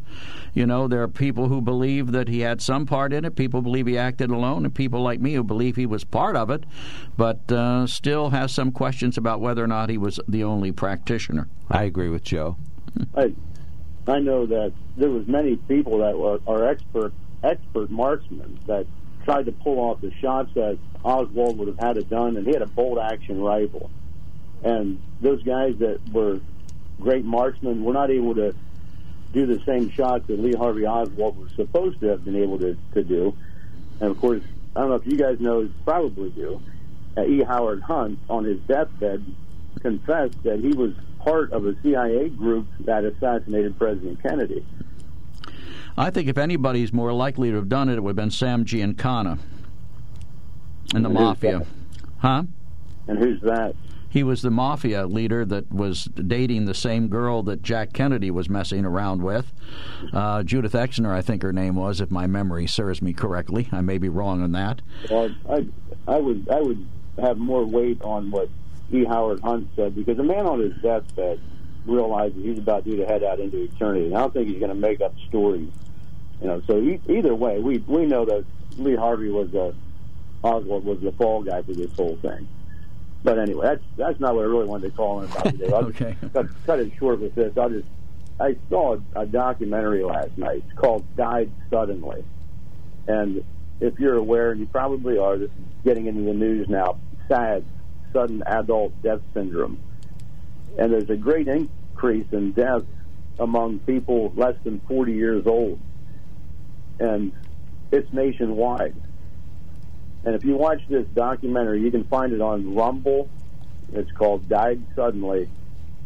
[0.55, 3.35] You know, there are people who believe that he had some part in it.
[3.35, 6.49] People believe he acted alone, and people like me who believe he was part of
[6.49, 6.65] it,
[7.17, 11.49] but uh, still has some questions about whether or not he was the only practitioner.
[11.69, 12.57] I agree with Joe.
[13.17, 13.35] I,
[14.07, 18.87] I know that there was many people that were are expert expert marksmen that
[19.25, 22.53] tried to pull off the shots that Oswald would have had it done, and he
[22.53, 23.91] had a bolt action rifle.
[24.63, 26.41] And those guys that were
[27.01, 28.55] great marksmen were not able to
[29.35, 32.77] do the same shots that Lee Harvey Oswald was supposed to have been able to,
[32.95, 33.37] to do.
[34.01, 34.43] And of course,
[34.75, 36.63] I don't know if you guys know, probably do.
[37.17, 37.43] Uh, E.
[37.43, 39.25] Howard Hunt, on his deathbed,
[39.81, 44.65] confessed that he was part of a CIA group that assassinated President Kennedy.
[45.97, 48.65] I think if anybody's more likely to have done it, it would have been Sam
[48.65, 49.39] Giancana
[50.95, 51.67] and the and mafia.
[52.19, 52.45] Huh?
[53.07, 53.75] And who's that?
[54.15, 58.49] He was the mafia leader that was dating the same girl that Jack Kennedy was
[58.49, 59.53] messing around with.
[60.13, 63.69] Uh, Judith Exner, I think her name was, if my memory serves me correctly.
[63.73, 64.83] I may be wrong on that.
[65.11, 65.67] Well, I,
[66.07, 66.87] I would, I would
[67.21, 68.51] have more weight on what
[68.93, 69.05] E.
[69.05, 71.41] Howard Hunt said because a man on his deathbed
[71.85, 74.07] realizes he's about due to head out into eternity.
[74.07, 75.73] And I don't think he's going to make up stories.
[76.41, 78.45] You know, so e- either way, we we know that
[78.79, 79.75] Lee Harvey was a
[80.45, 82.47] Oswald was the fall guy for this whole thing.
[83.25, 85.67] But anyway, that's that's not what I really wanted to call in about today.
[85.73, 86.15] I'll okay.
[86.33, 87.57] cut, cut it short with this.
[87.57, 87.89] I'll just
[88.39, 90.63] I saw a, a documentary last night.
[90.69, 92.23] It's called "Died Suddenly,"
[93.09, 93.43] and
[93.81, 96.99] if you're aware, and you probably are, this is getting into the news now.
[97.27, 97.65] SAD,
[98.13, 99.81] sudden adult death syndrome,
[100.79, 102.85] and there's a great increase in deaths
[103.39, 105.81] among people less than 40 years old,
[107.01, 107.33] and
[107.91, 108.95] it's nationwide.
[110.25, 113.29] And if you watch this documentary, you can find it on Rumble.
[113.93, 115.49] It's called Died Suddenly.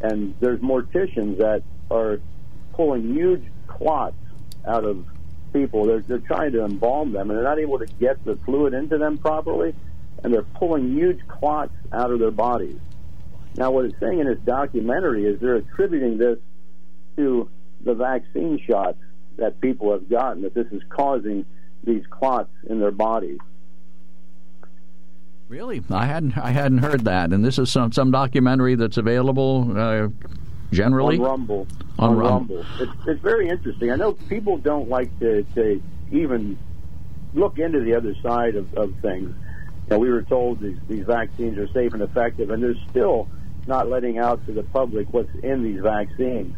[0.00, 2.20] And there's morticians that are
[2.72, 4.16] pulling huge clots
[4.66, 5.04] out of
[5.52, 5.86] people.
[5.86, 8.98] They're, they're trying to embalm them, and they're not able to get the fluid into
[8.98, 9.74] them properly,
[10.22, 12.78] and they're pulling huge clots out of their bodies.
[13.56, 16.38] Now, what it's saying in this documentary is they're attributing this
[17.16, 17.48] to
[17.80, 18.98] the vaccine shots
[19.36, 21.44] that people have gotten, that this is causing
[21.84, 23.38] these clots in their bodies.
[25.48, 29.72] Really, I hadn't I hadn't heard that, and this is some some documentary that's available
[29.74, 30.08] uh,
[30.72, 31.66] generally on Rumble.
[31.98, 32.66] On, on Rumble.
[32.78, 33.90] It's, it's very interesting.
[33.90, 35.82] I know people don't like to, to
[36.12, 36.58] even
[37.32, 39.34] look into the other side of, of things.
[39.84, 43.28] You know, we were told these, these vaccines are safe and effective, and they're still
[43.66, 46.54] not letting out to the public what's in these vaccines.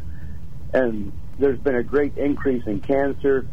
[0.73, 3.47] And there's been a great increase in cancer.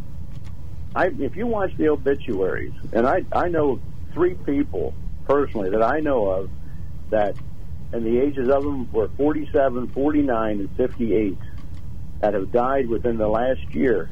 [0.95, 3.79] I, if you watch the obituaries, and I, I know
[4.13, 4.95] three people
[5.28, 6.49] personally that I know of
[7.09, 7.36] that,
[7.91, 11.38] and the ages of them were 47, 49, and 58
[12.21, 14.09] that have died within the last year.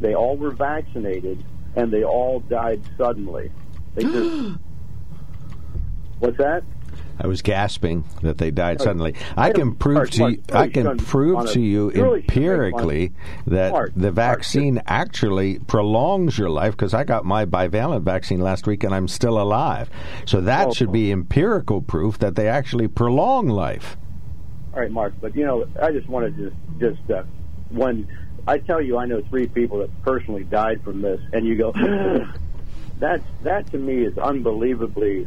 [0.00, 1.44] They all were vaccinated,
[1.74, 3.50] and they all died suddenly.
[3.94, 4.30] They just
[6.18, 6.64] what's that?
[7.18, 9.14] I was gasping that they died Oh, suddenly.
[9.36, 13.12] I can prove to you, I can prove wanna- you really shouldn't make empirically
[13.46, 18.84] that the vaccine actually prolongs your life because I got my bivalent vaccine last week
[18.84, 19.88] and I'm still alive.
[20.26, 20.72] So that Oh.
[20.72, 23.96] should be empirical proof that they actually prolong life.
[24.74, 27.22] All right, Mark, but you know, I just want to just just uh,
[27.70, 28.06] when
[28.46, 31.72] I tell you I know three people that personally died from this, and you go,
[33.00, 35.26] that that to me is unbelievably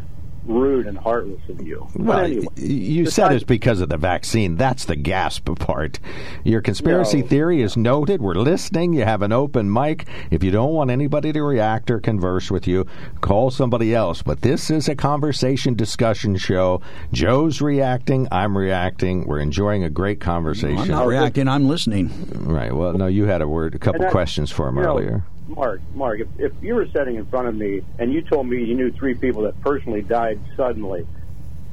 [0.50, 1.88] rude and heartless of you.
[1.96, 4.56] Well, anyway, you said it's because of the vaccine.
[4.56, 6.00] That's the gasp part.
[6.44, 7.28] Your conspiracy No.
[7.28, 8.22] theory is noted.
[8.22, 8.94] We're listening.
[8.94, 10.08] You have an open mic.
[10.32, 12.86] If you don't want anybody to react or converse with you,
[13.22, 14.24] call somebody else.
[14.24, 16.82] But this is a conversation discussion show.
[17.14, 18.28] Joe's reacting.
[18.32, 19.26] I'm reacting.
[19.28, 20.80] We're enjoying a great conversation.
[20.80, 21.48] I'm not reacting.
[21.48, 22.10] I'm listening.
[22.36, 22.74] Right.
[22.76, 24.90] Well, no, you had a word, a couple And I- questions for him you know,
[24.90, 25.24] earlier.
[25.50, 28.64] Mark, Mark, if, if you were sitting in front of me and you told me
[28.64, 31.08] you knew three people that personally died suddenly,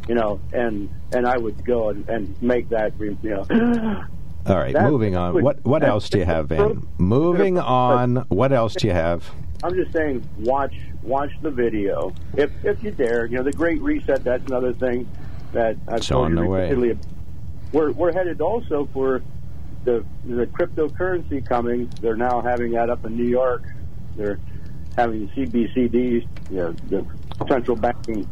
[0.08, 3.44] you know, and and I would go and, and make that, you know.
[4.46, 4.72] All right.
[4.72, 5.34] that moving on.
[5.34, 6.86] would- What what else do you have, Van?
[6.98, 8.16] Moving on.
[8.28, 9.28] What else do you have?
[9.64, 13.26] I'm just saying, watch watch the video if if you dare.
[13.26, 14.22] You know, the Great Reset.
[14.24, 15.08] That's another thing
[15.52, 16.96] that I've It's told on you the way.
[17.72, 19.22] We're we're headed also for
[19.86, 21.90] the the cryptocurrency coming.
[22.02, 23.62] They're now having that up in New York.
[24.16, 24.38] They're
[24.96, 27.06] having the CBCD, you know, the
[27.48, 28.28] central banking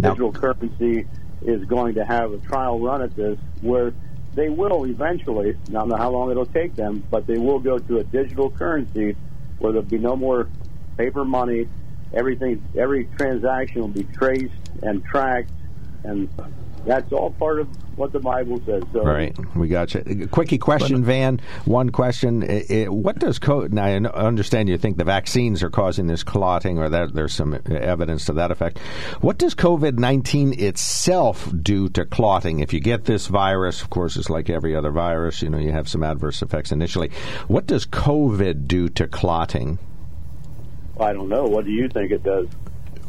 [0.00, 1.06] digital currency
[1.42, 3.92] is going to have a trial run at this where
[4.34, 7.78] they will eventually, I don't know how long it'll take them, but they will go
[7.78, 9.16] to a digital currency
[9.58, 10.48] where there'll be no more
[10.96, 11.68] paper money.
[12.14, 15.50] Everything, every transaction will be traced and tracked,
[16.04, 16.28] and
[16.86, 17.68] that's all part of
[17.98, 18.82] what the Bible says.
[18.92, 20.28] So, Right, we got you.
[20.30, 21.40] Quickie question, uh, Van.
[21.64, 23.72] One question: I- I- What does COVID?
[23.72, 27.54] Now, I understand you think the vaccines are causing this clotting, or that there's some
[27.54, 28.78] uh, evidence to that effect.
[29.20, 32.60] What does COVID nineteen itself do to clotting?
[32.60, 35.42] If you get this virus, of course, it's like every other virus.
[35.42, 37.10] You know, you have some adverse effects initially.
[37.48, 39.78] What does COVID do to clotting?
[41.00, 41.44] I don't know.
[41.44, 42.46] What do you think it does?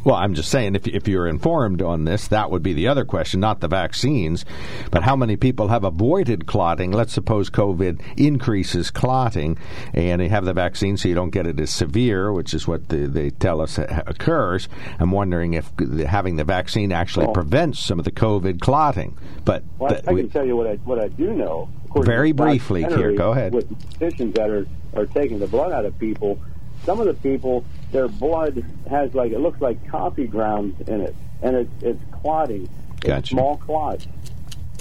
[0.04, 3.04] Well, I'm just saying, if, if you're informed on this, that would be the other
[3.04, 4.44] question, not the vaccines.
[4.90, 6.90] But how many people have avoided clotting?
[6.90, 9.58] Let's suppose COVID increases clotting,
[9.92, 12.88] and you have the vaccine so you don't get it as severe, which is what
[12.88, 14.68] the, they tell us occurs.
[14.98, 17.32] I'm wondering if the, having the vaccine actually Oh.
[17.32, 19.16] prevents some of the COVID clotting.
[19.44, 21.68] But Well, that I we- can tell you what I what I do know.
[21.94, 23.52] To Very briefly, here, go ahead.
[23.52, 26.38] With physicians that are are taking the blood out of people,
[26.84, 31.14] some of the people, their blood has like it looks like coffee grounds in it,
[31.42, 32.68] and it's it's clotting.
[33.00, 33.28] Gotcha.
[33.34, 34.06] small clots.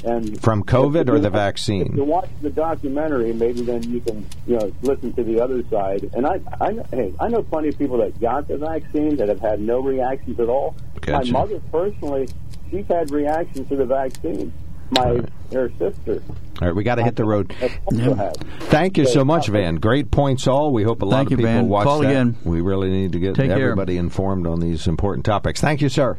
[0.04, 1.88] And From COVID or the vaccine?
[1.92, 5.62] If you watch the documentary, maybe then you can you know listen to the other
[5.70, 6.10] side.
[6.14, 9.28] And I, I know- hey, I know plenty of people that got the vaccine that
[9.28, 10.76] have had no reactions at all.
[11.02, 11.32] Gotcha.
[11.34, 12.30] My mother personally,
[12.72, 14.54] she's had reactions to the vaccine.
[14.92, 15.22] My
[15.52, 16.22] her sister.
[16.62, 17.52] all right, we got to hit the road.
[17.54, 18.38] has also had.
[18.70, 19.76] Thank you so much, Van.
[19.76, 20.72] Great points, all.
[20.72, 21.68] We hope a lot Thank of you, people Van.
[21.70, 22.10] watch Call that.
[22.10, 22.38] again.
[22.44, 23.58] We really need to get Take care.
[23.72, 25.62] everybody informed on these important topics.
[25.62, 26.18] Thank you, sir.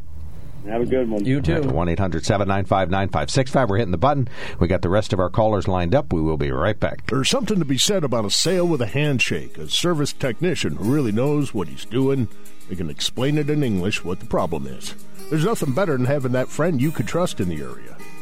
[0.66, 1.24] Have a good one.
[1.24, 1.62] You too.
[1.62, 3.70] 1 800 795 9565.
[3.70, 4.28] We're hitting the button.
[4.58, 6.12] We got the rest of our callers lined up.
[6.12, 7.06] We will be right back.
[7.06, 9.56] There's something to be said about a sale with a handshake.
[9.56, 12.28] A service technician who really knows what he's doing.
[12.68, 14.94] They can explain it in English what the problem is.
[15.30, 17.96] There's nothing better than having that friend you could trust in the area.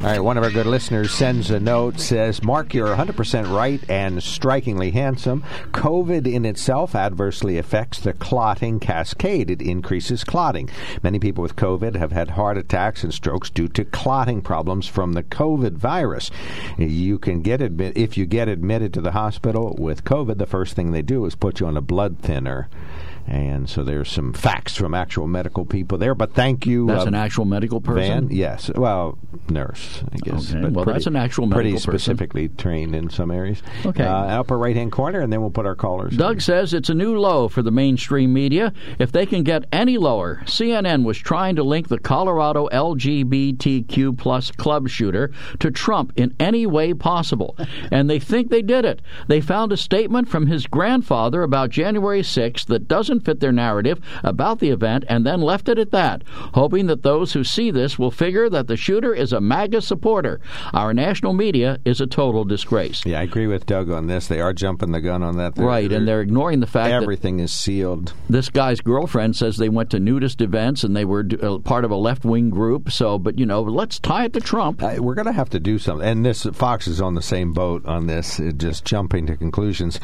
[0.00, 3.80] All right, one of our good listeners sends a note, says, Mark, you're 100% right
[3.90, 5.42] and strikingly handsome.
[5.72, 9.50] COVID in itself adversely affects the clotting cascade.
[9.50, 10.70] It increases clotting.
[11.02, 15.14] Many people with COVID have had heart attacks and strokes due to clotting problems from
[15.14, 16.30] the COVID virus.
[16.78, 20.74] You can get admit if you get admitted to the hospital with COVID, the first
[20.74, 22.68] thing they do is put you on a blood thinner.
[23.28, 26.14] And so there's some facts from actual medical people there.
[26.14, 26.86] But thank you.
[26.86, 28.28] That's uh, an actual medical person.
[28.28, 28.70] Van, yes.
[28.74, 29.18] Well,
[29.50, 30.50] nurse, I guess.
[30.50, 30.62] Okay.
[30.62, 31.92] But Well, pretty, that's an actual medical person, pretty person.
[31.98, 33.62] specifically trained in some areas.
[33.84, 34.04] Okay.
[34.04, 36.16] Uh, upper right hand corner, and then we'll put our callers.
[36.16, 38.72] Doug says it's a new low for the mainstream media.
[38.98, 44.50] If they can get any lower, CNN was trying to link the Colorado LGBTQ plus
[44.50, 47.56] club shooter to Trump in any way possible,
[47.90, 49.02] and they think they did it.
[49.26, 54.00] They found a statement from his grandfather about January 6th that doesn't fit their narrative
[54.24, 56.22] about the event, and then left it at that,
[56.54, 60.40] hoping that those who see this will figure that the shooter is a MAGA supporter.
[60.72, 63.02] Our national media is a total disgrace.
[63.04, 64.26] Yeah, I agree with Doug on this.
[64.28, 65.54] They are jumping the gun on that.
[65.54, 68.12] They're- Right, and they're ignoring the fact that everything is sealed.
[68.28, 71.90] this guy's girlfriend says they went to nudist events and they were uh, part of
[71.90, 72.90] a left wing group.
[72.90, 74.82] So, but you know, let's tie it to Trump.
[74.82, 76.06] Uh, we're going to have to do something.
[76.08, 80.00] And this Fox is on the same boat on this, just jumping to conclusions.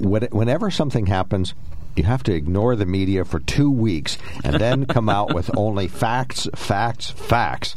[0.00, 1.54] Whenever something happens,
[1.96, 5.88] you have to ignore the media for two weeks and then come out with only
[5.88, 7.74] facts, facts, facts.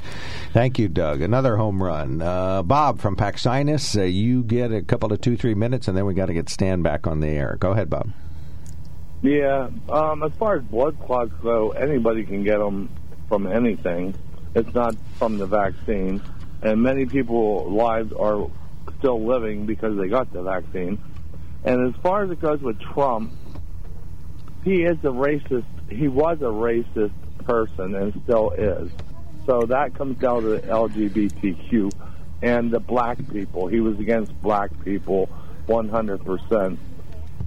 [0.53, 1.22] Thank you, Doug.
[1.22, 2.22] Another home run.
[2.22, 6.05] Uh, Bob from Paxinos, uh, you get a couple of two, three minutes, and then
[6.05, 7.57] we got to get Stan back on the air.
[7.59, 8.11] Go ahead, Bob.
[9.22, 12.89] Yeah, um, as far as blood clots go, anybody can get them
[13.28, 14.13] from anything.
[14.53, 16.22] It's not from the vaccine,
[16.61, 18.47] and many people lives are
[18.99, 20.99] still living because they got the vaccine.
[21.63, 23.32] And as far as it goes with Trump,
[24.66, 25.63] he is a racist.
[25.89, 27.13] He was a racist
[27.45, 28.91] person and still is.
[29.45, 31.93] So that comes down to the LGBTQ
[32.41, 33.68] and the black people.
[33.68, 35.30] He was against black people
[35.68, 36.78] 100%.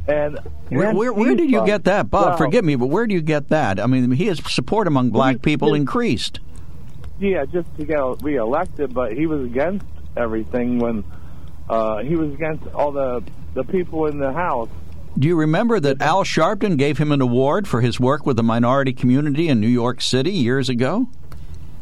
[0.07, 0.39] And
[0.69, 2.27] Where, where, where did you get that, Bob?
[2.29, 3.79] Well, Forgive me, but where do you get that?
[3.79, 6.41] I mean, his support among black people increased.
[7.19, 9.85] Yeah, just to get reelected, but he was against
[10.17, 11.05] everything when
[11.69, 14.69] uh, he was against all the the people in the House.
[15.19, 18.45] Do you remember that Al Sharpton gave him an award for his work with the
[18.45, 21.09] minority community in New York City years ago?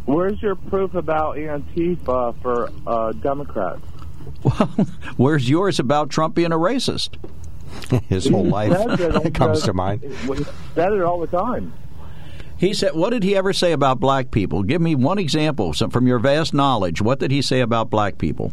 [0.07, 3.83] Where's your proof about Antifa for uh, Democrats?
[4.43, 4.55] Well,
[5.17, 7.19] where's yours about Trump being a racist?
[8.09, 10.03] His whole life it comes to mind.
[10.03, 11.75] He said it all the time.
[12.57, 14.63] He said, "What did he ever say about black people?
[14.63, 17.03] Give me one example some, from your vast knowledge.
[17.03, 18.53] What did he say about black people?"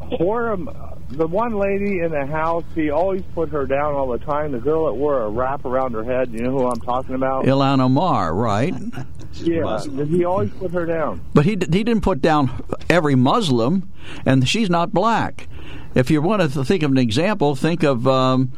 [0.00, 4.52] Horham, the one lady in the house, he always put her down all the time.
[4.52, 6.32] The girl that wore a wrap around her head.
[6.32, 7.44] You know who I'm talking about?
[7.44, 8.74] Ilhan Omar, right?
[9.34, 11.20] yeah, he always put her down.
[11.34, 13.90] But he he didn't put down every Muslim,
[14.24, 15.48] and she's not black.
[15.94, 18.52] If you want to think of an example, think of um,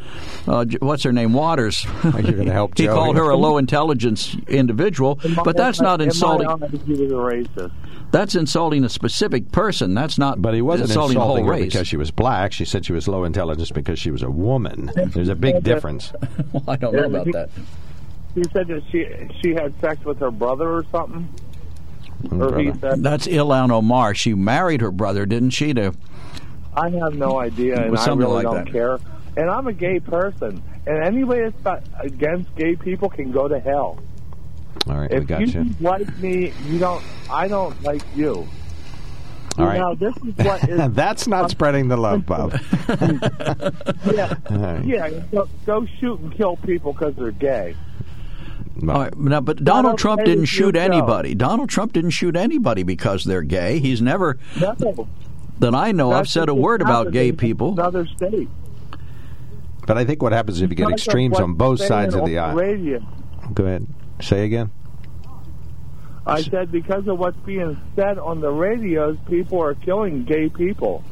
[0.49, 1.86] uh, what's her name, Waters.
[2.03, 2.94] You're going to help he Joe.
[2.94, 6.49] called her a low intelligence individual, but that's not In my insulting.
[6.49, 7.70] eyes, he was a racist.
[8.11, 9.94] That's insulting a specific person.
[9.94, 10.40] That's not.
[10.40, 11.72] But he wasn't insulting, insulting, the her whole race.
[11.72, 12.52] because she was black.
[12.52, 14.90] She said she was low intelligence because she was a woman.
[14.94, 16.12] There's a big difference.
[16.52, 17.50] well, I don't know about that.
[18.34, 19.06] He said that she
[19.42, 21.28] she had sex with her brother or something.
[22.32, 24.14] Or he said, That's Ilhan Omar.
[24.14, 25.74] She married her brother, didn't she?
[25.74, 25.92] To
[26.74, 28.72] I have no idea, and I really like don't that.
[28.72, 28.98] care.
[29.36, 34.00] And I'm a gay person, and anybody that's against gay people can go to hell.
[34.89, 35.75] All right, if we got you you.
[35.81, 37.03] like me, you don't.
[37.31, 38.47] I don't like you.
[39.59, 39.79] All right.
[39.79, 40.91] Now this is what is.
[40.93, 42.53] That's not spreading the love, Bob.
[42.89, 44.85] yeah, All right.
[44.85, 45.11] yeah.
[45.33, 47.77] Go, go shoot and kill people because they're gay.
[48.83, 50.93] All right, now, but Not Donald Trump didn't shoot yourself.
[50.93, 51.35] anybody.
[51.35, 53.81] Donald Trump didn't shoot anybody because they're gay.
[53.81, 55.09] He's never, No,
[55.59, 57.73] that I know, I've said a word about gay people.
[57.73, 58.49] Another state.
[59.85, 62.55] But I think what happens if you get extremes on both sides of the aisle.
[62.55, 63.05] Radio.
[63.55, 63.87] Go ahead.
[64.21, 64.71] Say again.
[66.27, 71.03] I said because of what's being said on the radios, people are killing gay people.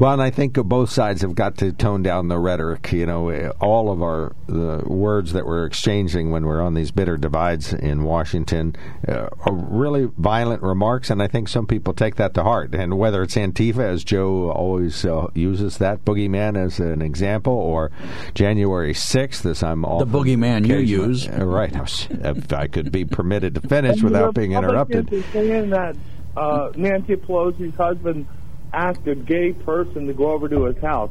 [0.00, 2.90] Well, and I think both sides have got to tone down the rhetoric.
[2.90, 7.18] You know, all of our the words that we're exchanging when we're on these bitter
[7.18, 8.76] divides in Washington
[9.06, 12.74] uh, are really violent remarks, and I think some people take that to heart.
[12.74, 17.90] And whether it's Antifa, as Joe always uh, uses that boogeyman as an example, or
[18.32, 21.28] January sixth, as I'm all The boogeyman you use.
[21.28, 21.76] Uh, right?
[22.10, 25.10] If I could be permitted to finish without being interrupted.
[25.34, 25.94] Saying that
[26.38, 28.26] uh, Nancy Pelosi's husband
[28.72, 31.10] asked a gay person to go over to his house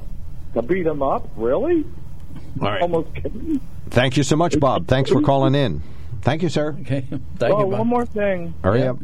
[0.53, 1.27] to beat him up.
[1.35, 1.85] Really?
[2.61, 2.81] All right.
[2.81, 3.61] Almost kidding.
[3.89, 4.87] Thank you so much, Bob.
[4.87, 5.81] Thanks for calling in.
[6.21, 6.75] Thank you, sir.
[6.81, 7.05] Okay.
[7.37, 7.69] Thank oh, you.
[7.69, 7.79] Bob.
[7.79, 8.53] one more thing.
[8.63, 8.97] Hurry up.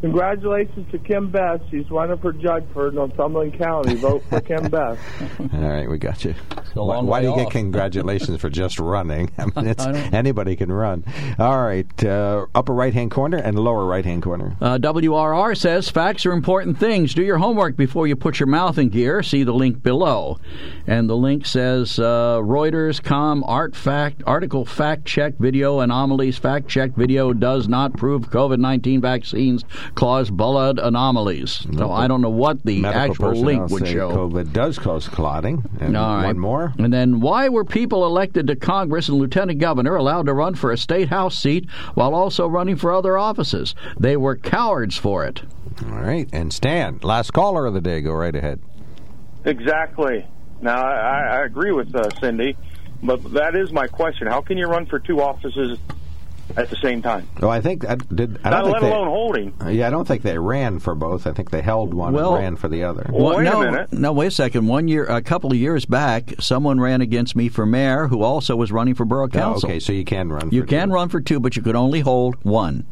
[0.00, 1.62] Congratulations to Kim Best.
[1.70, 3.96] She's running for judge for Northumberland County.
[3.96, 5.00] Vote for Kim Best.
[5.38, 6.34] All right, we got you.
[6.72, 9.30] Why, long why do you get congratulations for just running?
[9.38, 11.04] I mean, it's, I anybody can run.
[11.38, 14.56] All right, uh, upper right hand corner and lower right hand corner.
[14.60, 17.12] Uh, WRR says facts are important things.
[17.12, 19.22] Do your homework before you put your mouth in gear.
[19.22, 20.38] See the link below.
[20.86, 26.38] And the link says uh, Reuters, com, art fact, article fact check video anomalies.
[26.38, 29.64] Fact check video does not prove COVID 19 vaccines
[29.94, 31.66] cause blood anomalies.
[31.76, 34.10] So I don't know what the actual link would say show.
[34.10, 35.64] COVID does cause clotting.
[35.80, 36.26] And All right.
[36.26, 36.74] one more.
[36.78, 40.70] And then why were people elected to Congress and lieutenant governor allowed to run for
[40.70, 43.74] a state house seat while also running for other offices?
[43.98, 45.42] They were cowards for it.
[45.86, 48.00] All right, and Stan, last caller of the day.
[48.00, 48.60] Go right ahead.
[49.44, 50.26] Exactly.
[50.60, 52.56] Now, I, I agree with uh, Cindy,
[53.02, 54.26] but that is my question.
[54.26, 55.78] How can you run for two offices
[56.56, 57.28] at the same time?
[57.42, 58.38] Oh, I think I did.
[58.44, 59.54] I Not don't let think alone they, holding.
[59.60, 61.26] Uh, Yeah, I don't think they ran for both.
[61.26, 63.06] I think they held one Well- and ran for the other.
[63.12, 63.92] Well, wait a no, minute.
[63.92, 64.66] no, wait a second.
[64.66, 68.56] One year, a couple of years back, someone ran against me for mayor, who also
[68.56, 69.68] was running for borough Oh, council.
[69.68, 70.50] okay, so you can run.
[70.50, 70.94] you for can two.
[70.94, 72.84] run for two, but you could only hold one.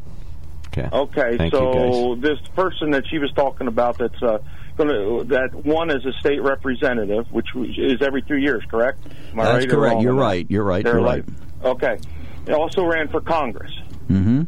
[0.67, 0.87] Okay.
[0.93, 4.37] Okay, Thank so this person that she was talking about that's uh,
[4.77, 8.99] going to that one is a state representative, which is every two years, correct?
[9.33, 10.01] Am I That's right correct.
[10.01, 10.45] You're right.
[10.47, 10.83] You're right.
[10.83, 11.65] They're You're like- right.
[11.65, 12.18] Okay, They
[12.53, 13.71] also ran for Congress.
[14.09, 14.43] Mm-hmm.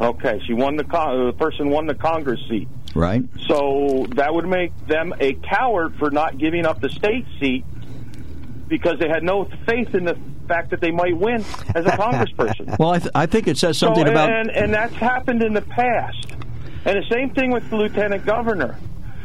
[0.00, 2.68] Okay, she won the con- the person won the Congress seat.
[2.94, 3.22] Right.
[3.46, 7.64] So that would make them a coward for not giving up the state seat
[8.68, 10.16] because they had no faith in the
[10.48, 11.44] fact that they might win
[11.74, 12.76] as a congressperson.
[12.78, 14.30] Well, I, th- I think it says something so, about.
[14.30, 16.32] and, and that's happened in the past.
[16.84, 18.78] And the same thing with the lieutenant governor.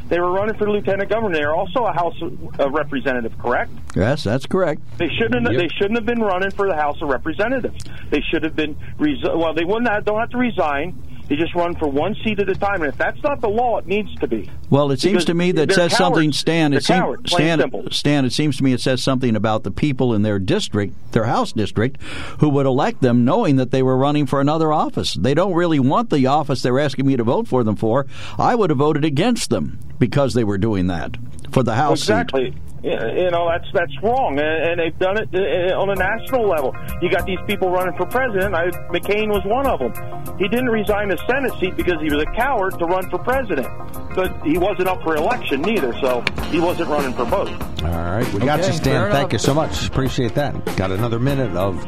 [0.10, 1.36] They were running for lieutenant governor.
[1.36, 2.15] They're also a House
[2.60, 3.72] uh, representative, correct?
[3.95, 4.81] yes, that's correct.
[4.98, 5.49] They shouldn't.
[5.52, 5.60] Yep.
[5.60, 7.84] They shouldn't have been running for the House of Representatives.
[8.10, 8.76] They should have been.
[8.98, 9.88] Resi- well, they wouldn't.
[9.88, 11.02] Have, don't have to resign.
[11.30, 12.82] They just run for one seat at a time.
[12.82, 14.50] And if that's not the law, it needs to be.
[14.72, 16.32] Well, it seems to me that says something.
[16.32, 16.74] Stan.
[16.74, 17.92] It seems, cowards, Stan.
[17.92, 18.26] Stan.
[18.26, 21.54] It seems to me it says something about the people in their district, their house
[21.54, 22.02] district,
[22.40, 25.14] who would elect them, knowing that they were running for another office.
[25.14, 28.08] They don't really want the office they're asking me to vote for them for.
[28.40, 31.16] I would have voted against them because they were doing that
[31.52, 32.14] for the house seat.
[32.14, 32.56] exactly.
[32.56, 36.48] Yeah, You know that's that's wrong, and, and they've done it uh, on a national
[36.48, 36.74] level.
[37.02, 38.56] You got these people running for president.
[38.56, 40.38] I, McCain was one of them.
[40.38, 43.68] He didn't resign his Senate seat because he was a coward to run for president,
[44.16, 47.50] but he wasn't up for election neither, so he wasn't running for both.
[47.84, 49.12] All right, we got Okay, you, Stan.
[49.12, 49.88] Thank you so much.
[49.88, 50.54] Appreciate that.
[50.78, 51.84] Got another minute of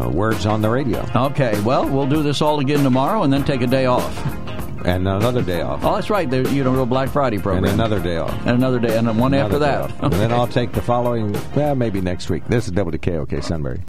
[0.00, 3.44] uh, words on the radio Okay, well, we'll do this all again tomorrow and then
[3.44, 4.14] take a day off.
[4.84, 6.28] And another day off Oh, that's right.
[6.28, 7.64] There, you know, a Black Friday program.
[7.64, 8.32] and another day off.
[8.46, 10.02] And another day, and then one after Another day that.
[10.02, 10.02] off.
[10.02, 11.36] and then I'll take the following.
[11.54, 12.44] Well, maybe next week.
[12.46, 13.80] This is WKOK Sunbury.